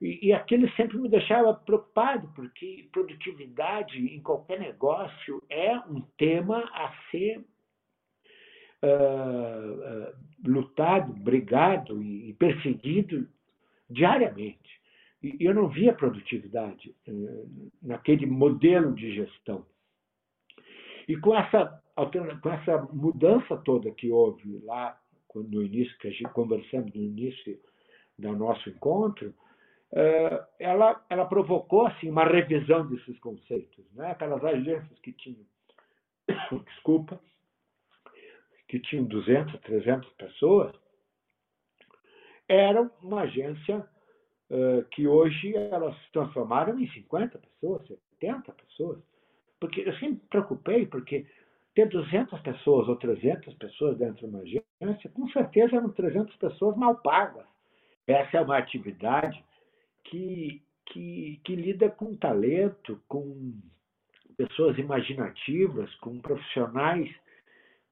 [0.00, 6.58] E, e aquilo sempre me deixava preocupado, porque produtividade em qualquer negócio é um tema
[6.74, 7.42] a ser
[8.86, 13.28] uh, uh, lutado, brigado e, perseguido
[13.88, 14.80] diariamente.
[15.22, 17.44] E eu não via produtividade eh,
[17.82, 19.64] naquele modelo de gestão.
[21.08, 21.82] E com essa,
[22.42, 24.98] com essa mudança toda que houve lá
[25.34, 27.58] no início, que a gente conversamos no início
[28.18, 29.34] do nosso encontro,
[29.92, 33.84] eh, ela, ela provocou assim, uma revisão desses conceitos.
[33.94, 34.10] Né?
[34.10, 35.44] Aquelas agências que tinham,
[36.66, 37.20] desculpa,
[38.68, 40.74] que tinham 200, 300 pessoas,
[42.48, 43.78] eram uma agência
[44.50, 47.86] uh, que hoje elas se transformaram em 50 pessoas,
[48.20, 48.98] 70 pessoas.
[49.60, 51.26] Porque eu sempre me preocupei, porque
[51.74, 56.76] ter 200 pessoas ou 300 pessoas dentro de uma agência, com certeza eram 300 pessoas
[56.76, 57.46] mal pagas.
[58.06, 59.44] Essa é uma atividade
[60.04, 63.52] que, que, que lida com talento, com
[64.36, 67.10] pessoas imaginativas, com profissionais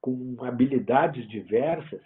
[0.04, 2.02] com habilidades diversas.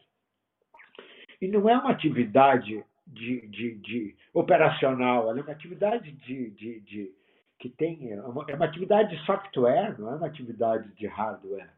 [1.42, 7.12] E não é uma atividade de, de, de operacional, é uma atividade de, de,
[7.58, 11.72] que tem é uma, é uma, atividade de software, não é uma atividade de hardware.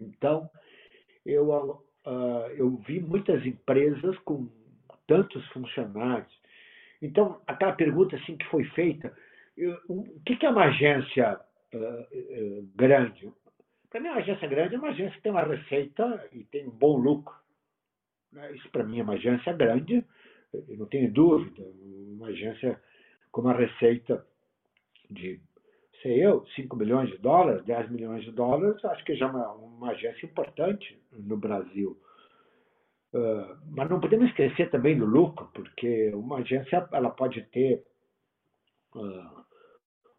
[0.00, 0.50] Então,
[1.24, 4.48] eu, uh, eu vi muitas empresas com
[5.06, 6.40] tantos funcionários.
[7.00, 9.16] Então, aquela pergunta assim que foi feita,
[9.88, 11.38] o que é uma agência
[11.72, 13.32] uh, uh, grande?
[13.94, 16.96] Mim, uma agência grande é uma agência que tem uma receita e tem um bom
[16.96, 17.34] lucro.
[18.32, 18.52] Né?
[18.54, 20.04] Isso, para mim, é uma agência grande,
[20.52, 21.62] eu não tenho dúvida.
[21.62, 22.80] Uma agência
[23.32, 24.24] com uma receita
[25.10, 25.40] de,
[26.02, 29.52] sei eu, 5 milhões de dólares, 10 milhões de dólares, acho que já é uma,
[29.54, 31.98] uma agência importante no Brasil.
[33.12, 37.84] Uh, mas não podemos esquecer também do lucro, porque uma agência ela pode ter
[38.94, 39.39] uh,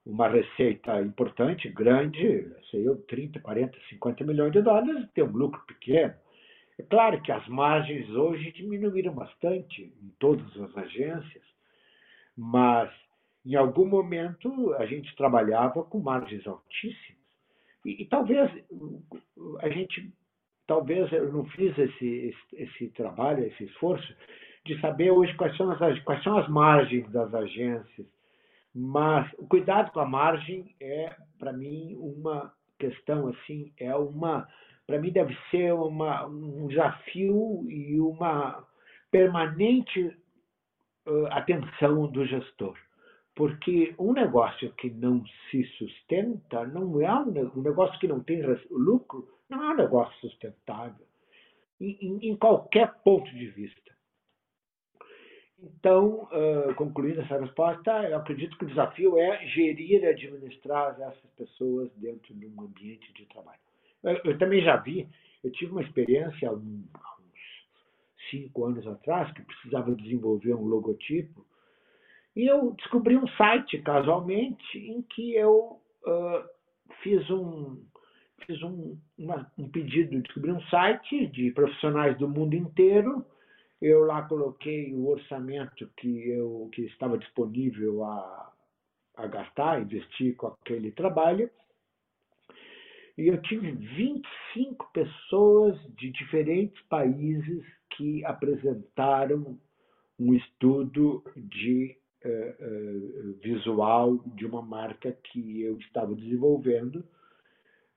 [0.05, 5.61] uma receita importante, grande, sei eu, 30, 40, 50 milhões de dólares, ter um lucro
[5.67, 6.13] pequeno.
[6.79, 11.43] É claro que as margens hoje diminuíram bastante em todas as agências,
[12.35, 12.91] mas
[13.45, 17.21] em algum momento a gente trabalhava com margens altíssimas.
[17.85, 18.49] E, e talvez
[19.59, 20.11] a gente,
[20.65, 24.15] talvez eu não fiz esse, esse, trabalho, esse esforço
[24.65, 28.07] de saber hoje quais são as, quais são as margens das agências,
[28.73, 34.47] mas o cuidado com a margem é, para mim, uma questão assim, é uma,
[34.87, 38.65] para mim deve ser uma, um desafio e uma
[39.11, 40.15] permanente
[41.05, 42.77] uh, atenção do gestor.
[43.35, 48.41] Porque um negócio que não se sustenta não é um, um negócio que não tem
[48.69, 51.05] lucro, não é um negócio sustentável,
[51.79, 53.90] em, em qualquer ponto de vista.
[55.61, 61.29] Então, uh, concluindo essa resposta, eu acredito que o desafio é gerir e administrar essas
[61.37, 63.59] pessoas dentro de um ambiente de trabalho.
[64.03, 65.07] Eu, eu também já vi,
[65.43, 71.45] eu tive uma experiência há, um, uns cinco anos atrás que precisava desenvolver um logotipo
[72.35, 76.43] e eu descobri um site casualmente em que eu uh,
[77.03, 77.83] fiz um
[78.47, 83.23] fiz um, uma, um pedido, descobri um site de profissionais do mundo inteiro
[83.81, 88.53] eu lá coloquei o orçamento que, eu, que estava disponível a,
[89.17, 91.49] a gastar, investir com aquele trabalho.
[93.17, 97.65] E eu tive 25 pessoas de diferentes países
[97.97, 99.59] que apresentaram
[100.19, 107.03] um estudo de uh, uh, visual de uma marca que eu estava desenvolvendo.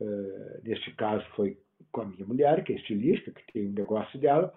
[0.00, 1.58] Uh, neste caso foi
[1.92, 4.52] com a minha mulher, que é estilista, que tem um negócio dela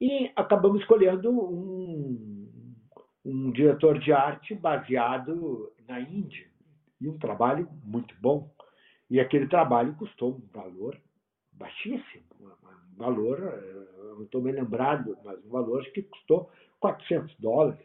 [0.00, 2.48] e acabamos escolhendo um,
[3.24, 6.48] um diretor de arte baseado na Índia.
[7.00, 8.50] E um trabalho muito bom.
[9.10, 10.96] E aquele trabalho custou um valor
[11.52, 12.24] baixíssimo.
[12.40, 17.84] Um valor, eh, não estou me lembrado, mas um valor que custou 400 dólares.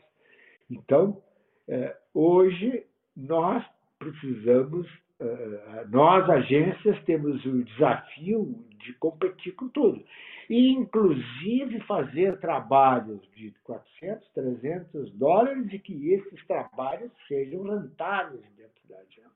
[0.69, 1.21] Então,
[1.67, 3.65] eh, hoje, nós
[3.99, 4.87] precisamos,
[5.89, 10.03] nós agências temos o desafio de competir com tudo
[10.49, 18.87] e inclusive fazer trabalhos de 400, 300 dólares e que esses trabalhos sejam rentáveis dentro
[18.89, 19.31] da agência.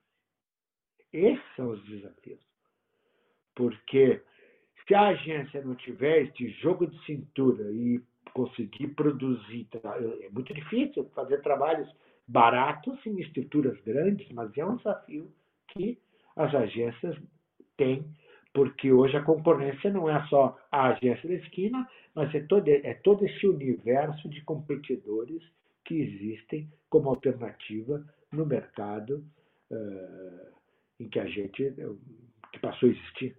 [1.12, 2.40] Esses são os desafios.
[3.56, 4.22] Porque
[4.88, 8.02] se a agência não tiver este jogo de cintura e
[8.34, 9.68] conseguir produzir,
[10.22, 11.90] é muito difícil fazer trabalhos
[12.28, 15.32] baratos em estruturas grandes, mas é um desafio
[15.74, 16.00] que
[16.36, 17.18] as agências
[17.78, 18.06] têm
[18.54, 22.94] porque hoje a concorrência não é só a agência da esquina, mas é todo, é
[22.96, 25.42] todo esse universo de competidores
[25.86, 29.26] que existem como alternativa no mercado
[29.72, 30.48] uh,
[31.00, 31.74] em que a gente
[32.52, 33.38] que passou a existir.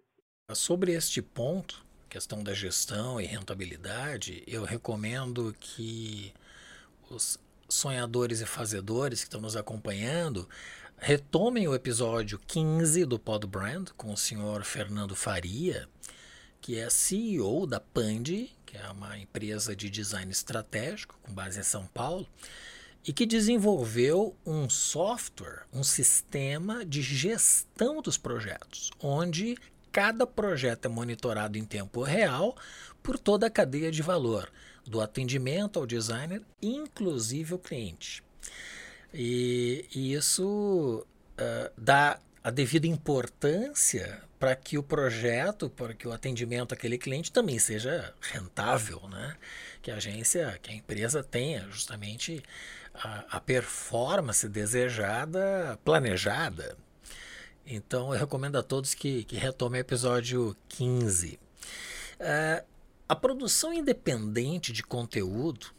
[0.53, 6.33] Sobre este ponto, questão da gestão e rentabilidade, eu recomendo que
[7.11, 7.37] os
[7.71, 10.49] sonhadores e fazedores que estão nos acompanhando
[10.99, 15.89] retomem o episódio 15 do Pod Brand com o senhor Fernando Faria,
[16.61, 21.62] que é CEO da Pandi, que é uma empresa de design estratégico com base em
[21.62, 22.29] São Paulo,
[23.07, 29.57] e que desenvolveu um software, um sistema de gestão dos projetos, onde
[29.91, 32.55] cada projeto é monitorado em tempo real
[33.03, 34.53] por toda a cadeia de valor,
[34.91, 38.22] do atendimento ao designer, inclusive o cliente.
[39.14, 41.07] E, e isso
[41.38, 47.30] uh, dá a devida importância para que o projeto, para que o atendimento àquele cliente
[47.30, 49.36] também seja rentável, né?
[49.82, 52.43] Que a agência, que a empresa tenha justamente
[52.95, 56.76] a, a performance desejada, planejada.
[57.66, 61.34] Então eu recomendo a todos que, que retomem o episódio 15.
[61.34, 61.38] Uh,
[62.20, 62.64] é,
[63.11, 65.75] a produção independente de conteúdo,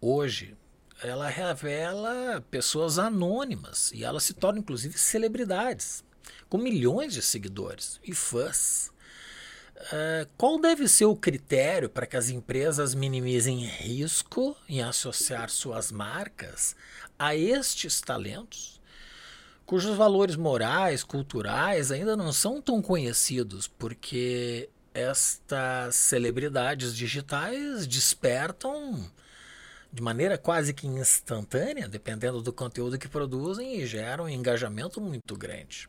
[0.00, 0.56] hoje,
[1.00, 6.02] ela revela pessoas anônimas e ela se torna inclusive celebridades,
[6.48, 8.90] com milhões de seguidores e fãs.
[9.76, 15.92] Uh, qual deve ser o critério para que as empresas minimizem risco em associar suas
[15.92, 16.74] marcas
[17.16, 18.80] a estes talentos,
[19.64, 29.10] cujos valores morais, culturais ainda não são tão conhecidos, porque estas celebridades digitais despertam
[29.92, 35.36] de maneira quase que instantânea, dependendo do conteúdo que produzem, e geram um engajamento muito
[35.36, 35.88] grande.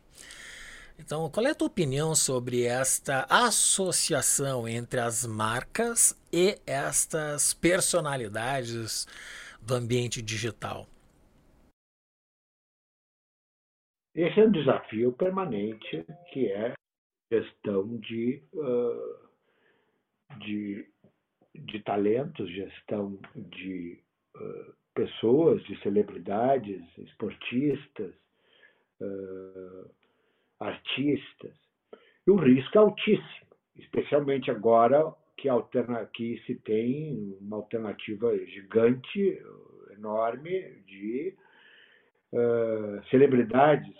[0.98, 9.06] Então, qual é a tua opinião sobre esta associação entre as marcas e estas personalidades
[9.60, 10.86] do ambiente digital?
[14.14, 16.72] Esse é um desafio permanente que é
[17.30, 20.86] gestão de, uh, de
[21.64, 23.98] de talentos, gestão de
[24.36, 28.14] uh, pessoas, de celebridades, esportistas,
[29.00, 29.90] uh,
[30.60, 31.54] artistas.
[32.26, 33.46] E o risco é altíssimo,
[33.76, 39.40] especialmente agora que, alterna, que se tem uma alternativa gigante,
[39.92, 41.34] enorme, de
[43.10, 43.96] celebridades,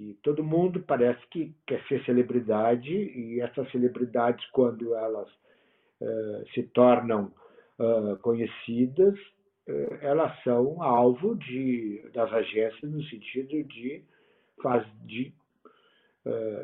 [0.00, 5.28] que todo mundo parece que quer ser celebridade, e essas celebridades, quando elas
[6.00, 7.30] eh, se tornam
[7.78, 9.14] uh, conhecidas,
[9.68, 14.02] uh, elas são alvo de, das agências no sentido de,
[14.62, 15.34] faz, de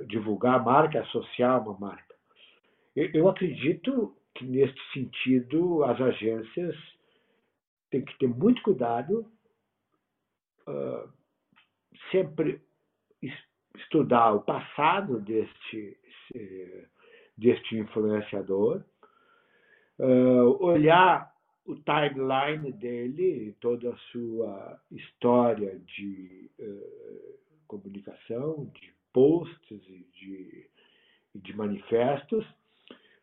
[0.09, 2.15] divulgar a marca, associar uma marca.
[2.95, 6.77] Eu, eu acredito que, neste sentido, as agências
[7.91, 9.27] têm que ter muito cuidado,
[12.11, 12.61] sempre
[13.79, 15.97] estudar o passado deste,
[17.37, 18.83] deste influenciador,
[19.99, 21.31] uh, olhar
[21.65, 30.71] o timeline dele, toda a sua história de uh, comunicação, de posts e de,
[31.35, 32.47] de manifestos,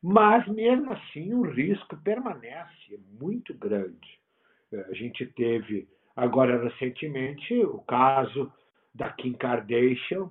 [0.01, 4.19] mas mesmo assim o risco permanece muito grande.
[4.71, 8.51] Uh, a gente teve agora recentemente o caso
[8.93, 10.29] da Kim Kardashian,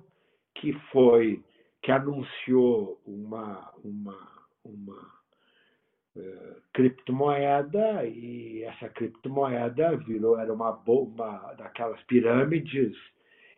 [0.55, 1.43] que foi
[1.81, 4.17] que anunciou uma, uma,
[4.63, 5.11] uma
[6.15, 12.95] eh, criptomoeda e essa criptomoeda virou era uma bomba daquelas pirâmides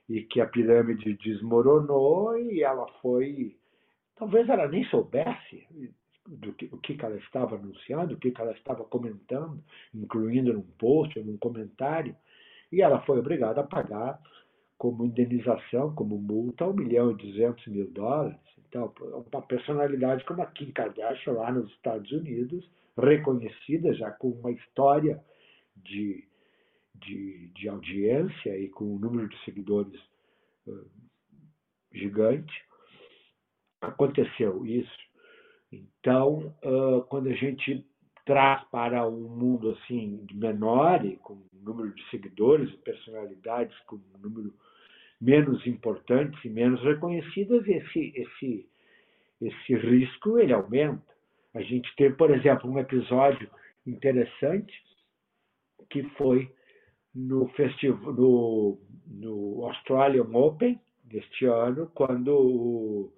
[0.09, 3.55] e que a pirâmide desmoronou e ela foi
[4.15, 5.67] talvez ela nem soubesse
[6.27, 11.19] do que, o que ela estava anunciando, o que ela estava comentando, incluindo num post,
[11.19, 12.15] num comentário,
[12.71, 14.19] e ela foi obrigada a pagar
[14.77, 18.37] como indenização, como multa, um milhão e duzentos mil dólares.
[18.67, 18.93] Então,
[19.31, 25.23] uma personalidade como a Kim Kardashian lá nos Estados Unidos, reconhecida já com uma história
[25.75, 26.27] de,
[26.95, 29.99] de, de audiência e com um número de seguidores
[31.93, 32.53] gigante,
[33.81, 35.05] aconteceu isso.
[35.71, 36.53] Então,
[37.09, 37.85] quando a gente
[38.25, 43.97] traz para um mundo assim menor e com um número de seguidores e personalidades com
[43.97, 44.53] um número
[45.21, 48.69] menos importantes e menos reconhecidas, esse, esse,
[49.41, 51.15] esse risco ele aumenta.
[51.53, 53.49] A gente teve, por exemplo, um episódio
[53.85, 54.73] interessante
[55.89, 56.51] que foi
[57.13, 63.13] no festival no, no Australian Open deste ano, quando o,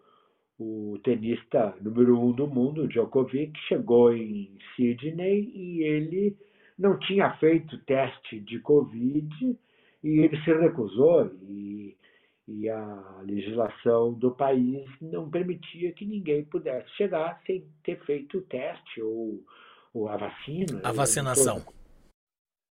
[0.59, 6.37] o tenista número um do mundo, Djokovic, chegou em Sydney e ele
[6.77, 9.57] não tinha feito teste de Covid
[10.03, 11.95] e ele se recusou e,
[12.47, 18.41] e a legislação do país não permitia que ninguém pudesse chegar sem ter feito o
[18.41, 19.43] teste ou,
[19.93, 20.81] ou a vacina.
[20.83, 21.61] A vacinação.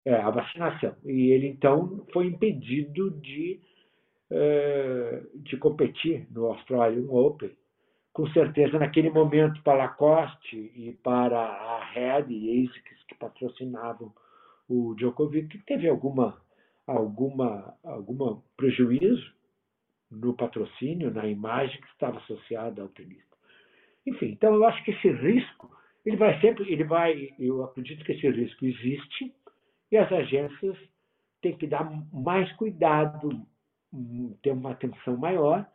[0.06, 0.96] É, a vacinação.
[1.06, 3.60] E ele então foi impedido de,
[4.30, 7.52] uh, de competir no Australian Open.
[8.14, 14.14] Com certeza, naquele momento, para a Lacoste e para a Red e ASICS, que patrocinavam
[14.70, 16.42] o Djokovic, teve alguma
[16.86, 19.34] alguma, alguma prejuízo
[20.12, 23.24] no patrocínio, na imagem que estava associada ao tenista.
[24.06, 25.72] Enfim, então eu acho que esse risco
[26.06, 29.34] ele vai sempre, ele vai, eu acredito que esse risco existe
[29.92, 30.78] e as agências
[31.42, 33.46] têm que dar mais cuidado,
[34.42, 35.66] ter uma atenção maior,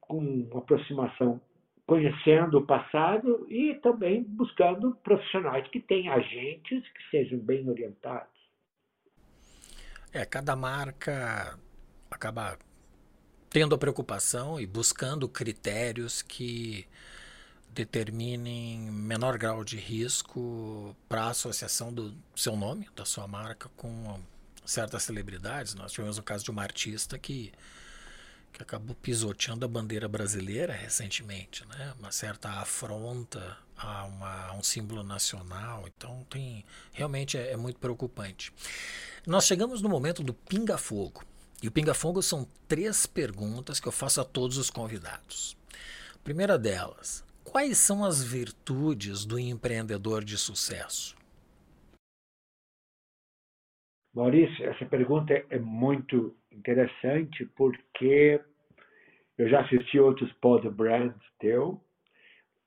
[0.00, 1.40] com aproximação
[1.86, 8.32] conhecendo o passado e também buscando profissionais que tenham agentes que sejam bem orientados.
[10.12, 11.58] É, cada marca
[12.10, 12.58] acaba
[13.50, 16.86] tendo a preocupação e buscando critérios que
[17.70, 24.20] determinem menor grau de risco para a associação do seu nome, da sua marca, com
[24.64, 25.74] certas celebridades.
[25.74, 27.52] Nós tivemos o caso de uma artista que,
[28.54, 31.92] que acabou pisoteando a bandeira brasileira recentemente, né?
[31.98, 35.84] uma certa afronta a, uma, a um símbolo nacional.
[35.88, 38.52] Então, tem realmente é, é muito preocupante.
[39.26, 41.24] Nós chegamos no momento do pinga-fogo.
[41.60, 45.56] E o pinga-fogo são três perguntas que eu faço a todos os convidados.
[46.22, 51.16] Primeira delas, quais são as virtudes do empreendedor de sucesso?
[54.14, 58.40] Maurício, essa pergunta é muito interessante porque
[59.36, 61.80] eu já assisti outros pod brands teu,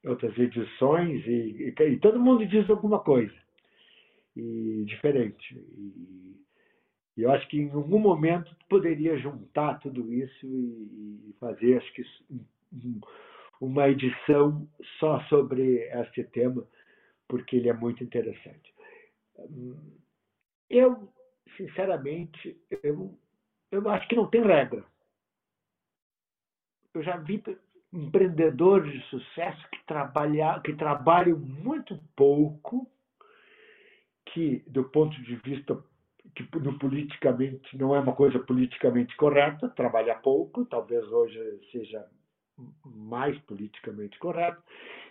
[0.05, 3.35] outras edições e, e, e, todo mundo diz alguma coisa
[4.35, 5.55] e diferente.
[5.55, 6.37] E,
[7.17, 12.03] e eu acho que em algum momento poderia juntar tudo isso e, fazer, acho que
[13.59, 14.67] uma edição
[14.99, 16.63] só sobre este tema,
[17.27, 18.73] porque ele é muito interessante.
[20.69, 21.11] Eu,
[21.55, 23.17] sinceramente, eu,
[23.71, 24.83] eu acho que não tem regra.
[26.93, 27.43] Eu já vi
[27.93, 32.89] empreendedores de sucesso que, trabalha, que trabalham muito pouco,
[34.25, 35.77] que, do ponto de vista
[36.35, 41.39] que no politicamente não é uma coisa politicamente correta, trabalha pouco, talvez hoje
[41.71, 42.05] seja
[42.83, 44.61] mais politicamente correto,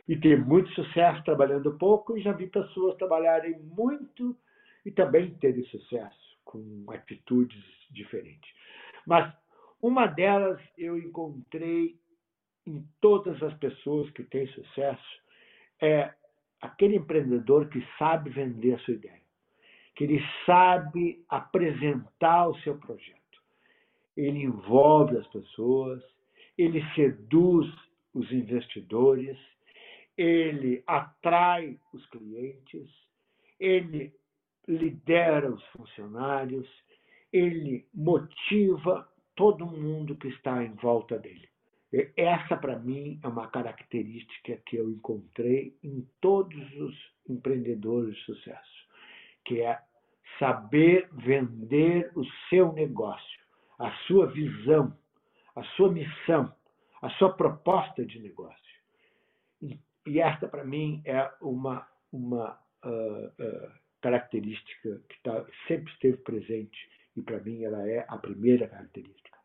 [0.08, 4.36] e ter muito sucesso trabalhando pouco, e já vi pessoas trabalharem muito
[4.84, 8.50] e também terem sucesso com atitudes diferentes.
[9.06, 9.30] Mas
[9.82, 11.94] uma delas eu encontrei
[12.66, 15.22] em todas as pessoas que têm sucesso
[15.82, 16.10] é
[16.62, 19.26] aquele empreendedor que sabe vender a sua ideia
[19.96, 23.16] que ele sabe apresentar o seu projeto.
[24.14, 26.02] Ele envolve as pessoas,
[26.56, 27.66] ele seduz
[28.14, 29.38] os investidores,
[30.16, 32.88] ele atrai os clientes,
[33.58, 34.14] ele
[34.66, 36.68] lidera os funcionários,
[37.32, 41.48] ele motiva todo mundo que está em volta dele.
[42.16, 46.94] Essa, para mim, é uma característica que eu encontrei em todos os
[47.28, 48.86] empreendedores de sucesso
[49.46, 49.80] que é
[50.38, 53.40] saber vender o seu negócio,
[53.78, 54.94] a sua visão,
[55.54, 56.52] a sua missão,
[57.00, 58.56] a sua proposta de negócio.
[60.06, 66.78] E, esta, para mim, é uma, uma uh, uh, característica que tá, sempre esteve presente
[67.16, 69.36] e, para mim, ela é a primeira característica.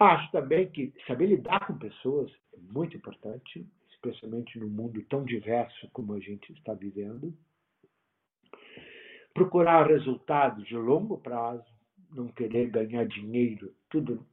[0.00, 5.88] Acho também que saber lidar com pessoas é muito importante, especialmente num mundo tão diverso
[5.92, 7.32] como a gente está vivendo
[9.34, 11.64] procurar resultados de longo prazo,
[12.12, 14.24] não querer ganhar dinheiro tudo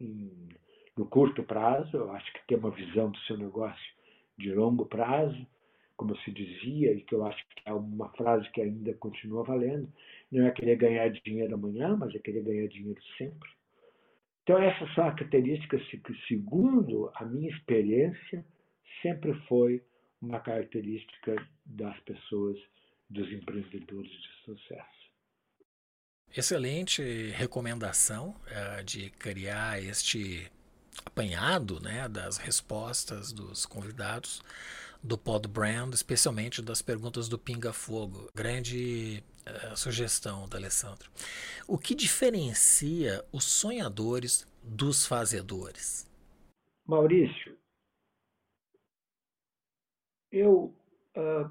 [0.00, 0.48] em,
[0.96, 1.96] no curto prazo.
[1.96, 3.92] Eu acho que ter uma visão do seu negócio
[4.38, 5.44] de longo prazo,
[6.00, 9.86] como se dizia, e que eu acho que é uma frase que ainda continua valendo,
[10.32, 13.50] não é querer ganhar dinheiro amanhã, mas é querer ganhar dinheiro sempre.
[14.42, 18.42] Então, essas são as características que, segundo a minha experiência,
[19.02, 19.84] sempre foi
[20.22, 21.36] uma característica
[21.66, 22.56] das pessoas
[23.10, 25.10] dos empreendedores de sucesso.
[26.34, 30.50] Excelente recomendação uh, de criar este
[31.04, 34.42] apanhado né, das respostas dos convidados
[35.02, 38.30] do Pod Brand, especialmente das perguntas do Pinga Fogo.
[38.34, 41.10] Grande uh, sugestão da Alessandro.
[41.66, 46.08] O que diferencia os sonhadores dos fazedores?
[46.86, 47.56] Maurício,
[50.30, 50.74] eu
[51.16, 51.50] uh,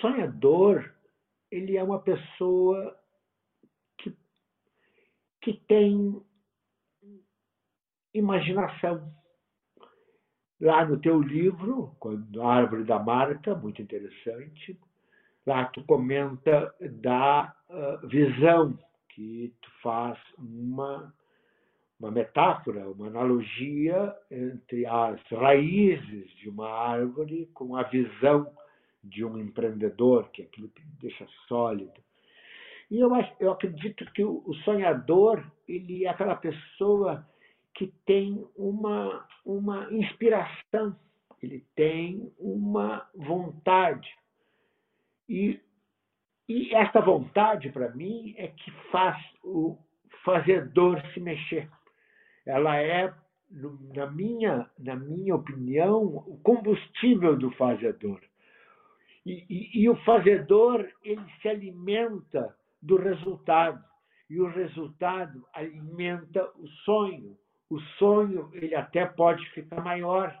[0.00, 0.94] sonhador,
[1.50, 2.98] ele é uma pessoa
[3.98, 4.16] que,
[5.40, 6.22] que tem
[8.12, 9.14] imaginação.
[10.60, 11.96] Lá no teu livro,
[12.40, 14.78] a Árvore da Marca, muito interessante,
[15.46, 18.76] lá tu comenta da uh, visão,
[19.08, 21.14] que tu faz uma,
[21.98, 28.50] uma metáfora, uma analogia entre as raízes de uma árvore com a visão
[29.02, 32.00] de um empreendedor, que é aquilo que deixa sólido.
[32.90, 37.26] E eu, eu acredito que o sonhador ele é aquela pessoa
[37.78, 40.94] que tem uma, uma inspiração
[41.42, 44.08] ele tem uma vontade.
[45.28, 45.60] E,
[46.48, 49.78] e esta vontade, para mim, é que faz o
[50.24, 51.70] fazedor se mexer.
[52.44, 53.14] Ela é,
[53.94, 58.20] na minha, na minha opinião, o combustível do fazedor.
[59.24, 63.84] E, e, e o fazedor ele se alimenta do resultado
[64.30, 67.36] e o resultado alimenta o sonho.
[67.70, 70.34] O sonho ele até pode ficar maior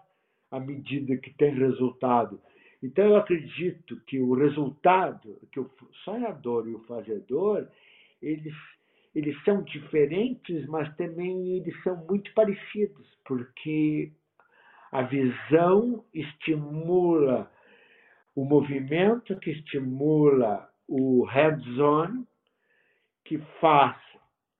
[0.50, 2.40] à medida que tem resultado.
[2.82, 5.70] Então eu acredito que o resultado, que o
[6.04, 7.68] sonhador e o fazedor,
[8.22, 8.54] eles
[9.14, 14.12] eles são diferentes, mas também eles são muito parecidos, porque
[14.92, 17.50] a visão estimula
[18.34, 22.24] o movimento, que estimula o hands-on,
[23.24, 23.96] que faz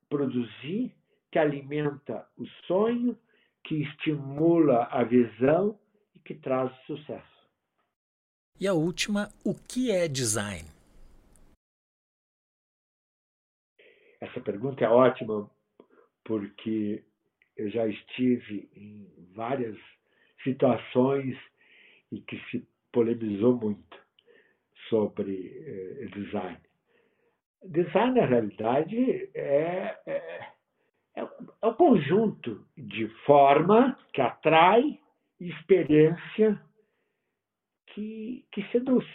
[0.09, 0.93] produzir,
[1.31, 3.19] que alimenta o sonho,
[3.65, 5.79] que estimula a visão
[6.15, 7.39] e que traz sucesso.
[8.61, 10.69] E a última, o que é design?
[14.21, 15.49] Essa pergunta é ótima
[16.25, 17.05] porque
[17.57, 19.77] eu já estive em várias
[20.43, 21.37] situações
[22.11, 23.99] e que se polemizou muito
[24.89, 26.59] sobre eh, design.
[27.65, 30.53] Design, na realidade, é, é,
[31.19, 31.29] é,
[31.63, 35.01] é o conjunto de forma que atrai
[35.41, 36.61] experiência
[37.89, 39.07] que, que seduz.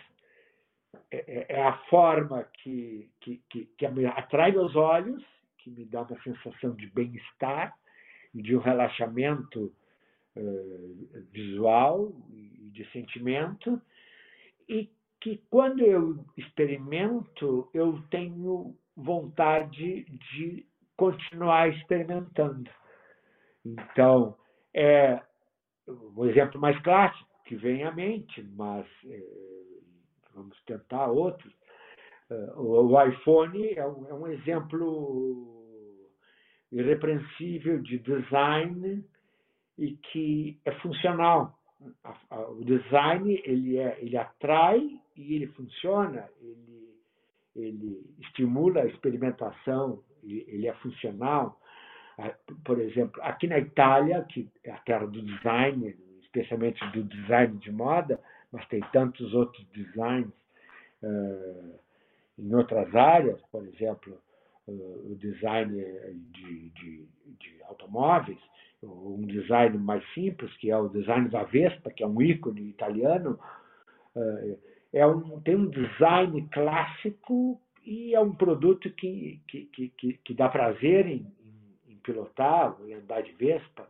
[1.09, 5.23] É, é, é, a forma que, que, que, que atrai meus olhos,
[5.59, 7.73] que me dá uma sensação de bem-estar
[8.33, 9.73] e de um relaxamento
[10.35, 13.81] uh, visual e de sentimento,
[14.67, 14.89] e
[15.21, 20.65] que quando eu experimento, eu tenho vontade de
[20.97, 22.69] continuar experimentando.
[23.65, 24.35] Então,
[24.73, 25.21] é
[25.87, 29.23] o exemplo mais clássico que vem à mente, mas é,
[30.33, 31.53] vamos tentar outros.
[32.29, 35.63] Uh, o iPhone é um, é um exemplo
[36.71, 39.03] irrepreensível de design
[39.77, 41.57] e que é funcional.
[42.49, 44.79] O design ele, é, ele atrai
[45.15, 46.97] e ele funciona, ele,
[47.55, 51.59] ele estimula a experimentação, ele é funcional.
[52.17, 57.57] Ah, por exemplo, aqui na Itália, que é a terra do design, especialmente do design
[57.57, 58.19] de moda,
[58.51, 60.31] mas tem tantos outros designs
[61.01, 61.79] uh,
[62.37, 64.17] em outras áreas, por exemplo,
[64.67, 65.73] uh, o design
[66.31, 67.07] de, de,
[67.39, 68.39] de, automóveis,
[68.83, 73.39] um design mais simples, que é o design da Vespa, que é um ícone italiano,
[74.15, 74.59] uh,
[74.91, 80.49] é um, tem um design clássico e é um produto que, que, que, que dá
[80.49, 81.25] prazer em,
[81.87, 83.87] em, pilotar, em andar de Vespa.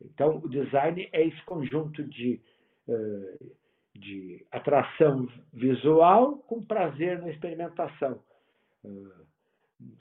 [0.00, 2.40] Então, o design é esse conjunto de
[3.98, 8.20] de atração visual com prazer na experimentação.
[8.84, 9.22] Ah,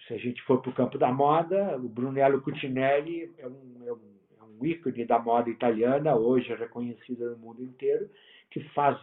[0.08, 3.94] se a gente for para o campo da moda, o Brunello Cucinelli é um, é,
[3.94, 8.10] um, é um ícone da moda italiana, hoje reconhecido no mundo inteiro,
[8.50, 8.98] que faz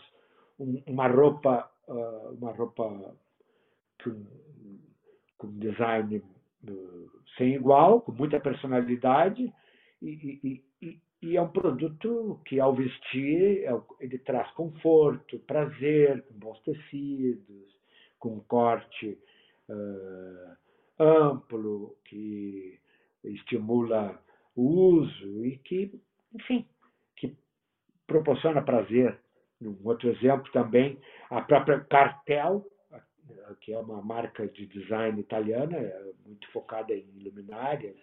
[0.59, 3.17] um, uma roupa, ah, uma roupa
[4.03, 4.27] com,
[5.39, 6.23] com design
[7.37, 9.53] sem igual, com muita personalidade
[10.01, 10.09] e,
[10.43, 16.35] e, e, e é um produto que, ao vestir, é ele traz conforto, prazer, com
[16.35, 17.75] bons tecidos,
[18.19, 19.19] com um corte
[19.69, 22.79] uh, amplo, que
[23.25, 24.21] estimula
[24.55, 25.99] o uso e que,
[26.35, 26.67] enfim,
[27.17, 27.35] que
[28.07, 29.19] proporciona prazer.
[29.63, 30.99] Um outro exemplo também,
[31.31, 32.67] a própria Cartel,
[33.61, 37.97] que é uma marca de design italiana, é muito focada em luminárias,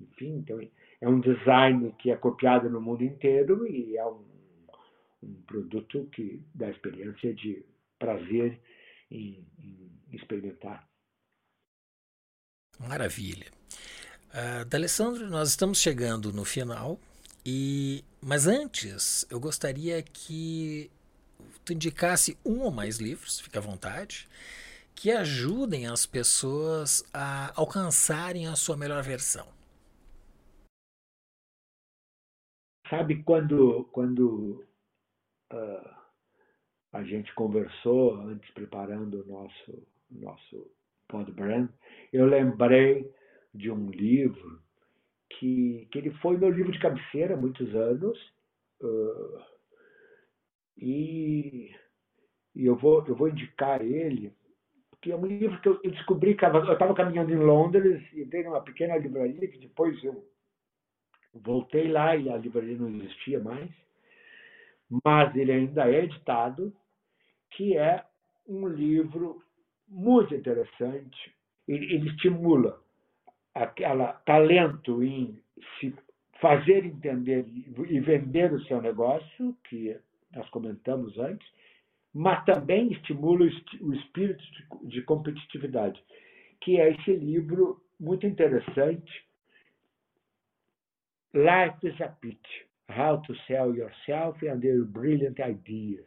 [0.00, 0.60] enfim, então
[1.00, 4.24] é um design que é copiado no mundo inteiro e é um,
[5.22, 7.64] um produto que dá experiência de
[7.98, 8.60] prazer
[9.10, 10.88] em, em experimentar.
[12.78, 13.46] Maravilha.
[14.30, 16.98] Uh, D'Alessandro, nós estamos chegando no final,
[17.46, 20.90] e mas antes eu gostaria que
[21.64, 24.28] tu indicasse um ou mais livros, fica à vontade,
[24.94, 29.46] que ajudem as pessoas a alcançarem a sua melhor versão.
[32.88, 34.64] Sabe quando, quando
[35.52, 35.94] uh,
[36.92, 40.70] a gente conversou antes preparando o nosso, nosso
[41.08, 41.68] podbrand,
[42.12, 43.10] eu lembrei
[43.54, 44.62] de um livro
[45.30, 48.18] que, que ele foi meu livro de cabeceira há muitos anos.
[48.80, 49.53] Uh,
[50.76, 51.74] e,
[52.54, 54.32] e eu, vou, eu vou indicar ele,
[54.90, 58.62] porque é um livro que eu, descobri que eu estava caminhando em Londres, entrei numa
[58.62, 60.24] pequena livraria que depois eu
[61.34, 63.68] Voltei lá e a livraria não existia mais,
[65.04, 66.72] mas ele ainda é editado,
[67.50, 68.04] que é
[68.46, 69.42] um livro
[69.88, 71.34] muito interessante.
[71.66, 72.80] Ele, ele estimula
[73.52, 75.42] aquela talento em
[75.80, 75.92] se
[76.40, 79.98] fazer entender e vender o seu negócio, que
[80.34, 81.46] nós comentamos antes,
[82.12, 83.44] mas também estimula
[83.80, 84.42] o espírito
[84.84, 86.02] de competitividade,
[86.60, 89.24] que é esse livro muito interessante,
[91.34, 92.46] Life is a Pitch,
[92.88, 96.06] How to Sell Yourself and Your Brilliant Ideas.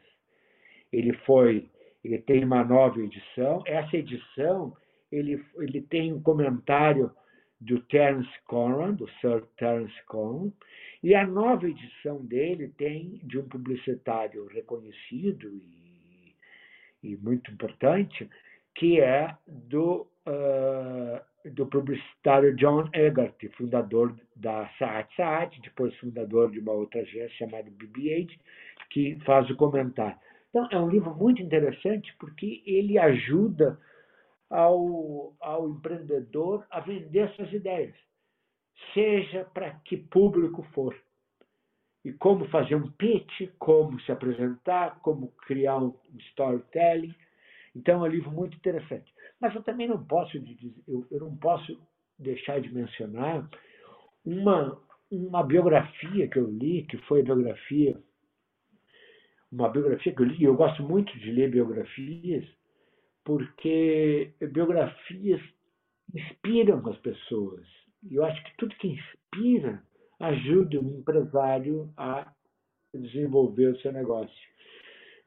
[0.94, 1.70] Ele foi,
[2.02, 3.62] ele tem uma nova edição.
[3.66, 4.74] Essa edição,
[5.12, 7.12] ele, ele tem um comentário
[7.60, 10.52] do Terence Conran, do Sir Terence Conran,
[11.04, 16.36] e a nova edição dele tem de um publicitário reconhecido e,
[17.04, 18.30] e muito importante,
[18.76, 26.60] que é do, uh, do publicitário John Eggert, fundador da Saat Saat, depois fundador de
[26.60, 28.30] uma outra agência chamada BB-8,
[28.90, 30.18] que faz o comentário.
[30.50, 33.80] Então, é um livro muito interessante porque ele ajuda
[34.50, 37.96] ao, ao empreendedor a vender suas ideias,
[38.94, 40.96] seja para que público for.
[42.04, 45.94] E como fazer um pitch, como se apresentar, como criar um
[46.32, 47.14] storytelling.
[47.76, 49.12] Então, é um livro muito interessante.
[49.40, 50.38] Mas eu também não posso,
[50.88, 51.80] eu, eu não posso
[52.18, 53.48] deixar de mencionar
[54.26, 57.98] uma, uma biografia que eu li, que foi a biografia,
[59.52, 62.46] uma biografia que eu li, eu gosto muito de ler biografias,
[63.24, 65.42] porque biografias
[66.14, 67.66] inspiram as pessoas.
[68.12, 69.84] Eu acho que tudo que inspira
[70.20, 72.32] ajuda o empresário a
[72.94, 74.48] desenvolver o seu negócio.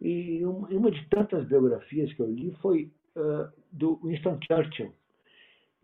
[0.00, 4.92] E uma de tantas biografias que eu li foi uh, do Winston Churchill.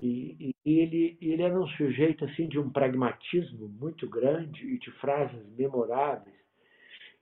[0.00, 4.90] E, e, ele, ele era um sujeito assim de um pragmatismo muito grande e de
[4.92, 6.36] frases memoráveis.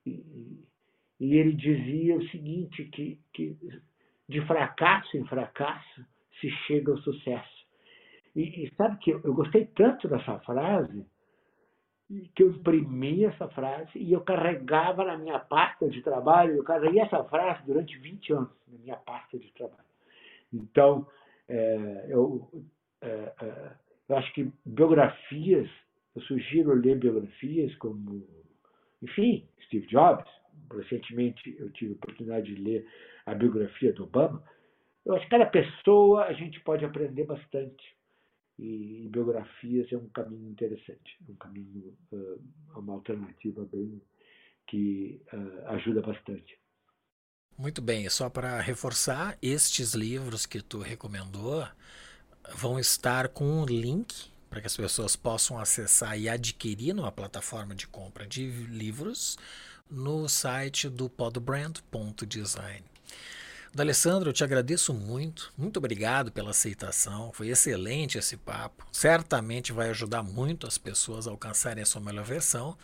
[0.07, 0.23] E,
[1.21, 3.57] e ele dizia o seguinte, que, que
[4.29, 6.05] de fracasso em fracasso
[6.41, 7.54] se chega ao sucesso.
[8.35, 11.07] E, e sabe que eu, eu gostei tanto dessa frase
[12.35, 17.01] que eu imprimi essa frase e eu carregava na minha pasta de trabalho, eu carreguei
[17.01, 19.85] essa frase durante 20 anos na minha pasta de trabalho.
[20.53, 21.07] Então,
[21.49, 22.49] é, eu,
[23.01, 23.73] é, é,
[24.09, 25.69] eu acho que biografias,
[26.15, 28.27] eu sugiro ler biografias como,
[29.03, 30.31] enfim, Steve Jobs.
[30.73, 32.87] Recentemente eu tive a oportunidade de ler
[33.27, 34.43] a biografia do Obama,
[35.05, 37.95] eu acho que cada pessoa a gente pode aprender bastante.
[38.59, 42.41] E, biografias é um caminho interessante, um caminho, uh,
[42.77, 44.01] uma alternativa bem
[44.67, 46.59] que uh, ajuda bastante.
[47.57, 51.67] Muito bem, só para reforçar, estes livros que tu recomendou
[52.57, 57.75] vão estar com um link para que as pessoas possam acessar e adquirir numa plataforma
[57.75, 59.37] de compra de livros
[59.91, 62.85] no site do podbrand.design.
[63.75, 65.53] D'Alessandro, eu te agradeço muito.
[65.59, 67.33] Muito obrigado pela aceitação.
[67.33, 68.87] Foi excelente esse papo.
[68.93, 72.79] Certamente vai ajudar muito as pessoas a alcançarem a sua melhor versão.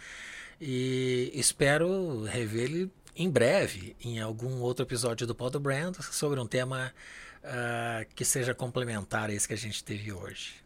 [0.61, 6.93] E espero revê-lo em breve em algum outro episódio do Pod Brand sobre um tema
[7.45, 10.61] uh, que seja complementar a esse que a gente teve hoje.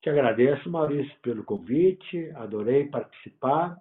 [0.00, 2.30] Te agradeço, Maurício, pelo convite.
[2.36, 3.76] Adorei participar.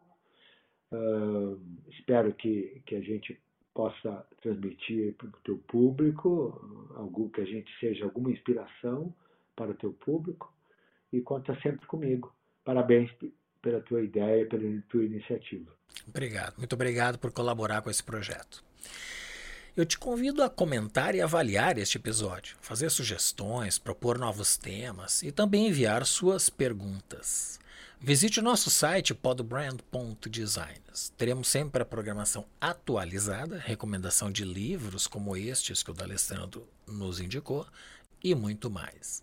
[0.91, 1.57] Uh,
[1.89, 3.39] espero que, que a gente
[3.75, 9.13] possa transmitir para o teu público, algo que a gente seja alguma inspiração
[9.55, 10.51] para o teu público
[11.11, 12.33] e conta sempre comigo.
[12.63, 13.11] Parabéns
[13.61, 15.71] pela tua ideia, pela tua iniciativa.
[16.07, 18.63] Obrigado, muito obrigado por colaborar com esse projeto.
[19.75, 25.33] Eu te convido a comentar e avaliar este episódio, fazer sugestões, propor novos temas e
[25.33, 27.59] também enviar suas perguntas.
[27.99, 31.11] Visite o nosso site podbrand.designs.
[31.17, 37.67] Teremos sempre a programação atualizada, recomendação de livros como estes que o D'Alessandro nos indicou
[38.23, 39.21] e muito mais.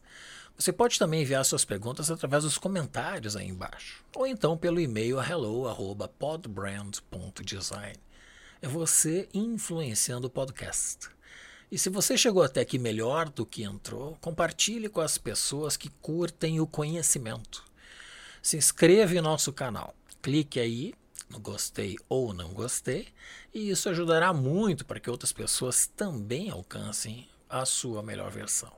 [0.58, 5.18] Você pode também enviar suas perguntas através dos comentários aí embaixo, ou então pelo e-mail
[5.18, 7.96] hello@podbrand.design.
[8.62, 11.10] É você influenciando o podcast.
[11.70, 15.90] E se você chegou até aqui melhor do que entrou, compartilhe com as pessoas que
[16.00, 17.64] curtem o conhecimento
[18.42, 19.94] se inscreva em nosso canal.
[20.20, 20.92] Clique aí
[21.30, 23.08] no gostei ou não gostei,
[23.54, 28.70] e isso ajudará muito para que outras pessoas também alcancem a sua melhor versão.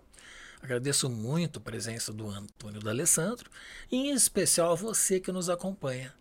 [0.63, 3.51] Agradeço muito a presença do Antônio D'Alessandro
[3.91, 6.15] em especial você que nos acompanha.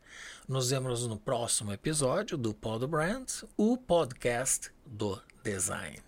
[0.47, 3.25] Nos vemos no próximo episódio do Pod Brand,
[3.55, 6.01] o podcast do design.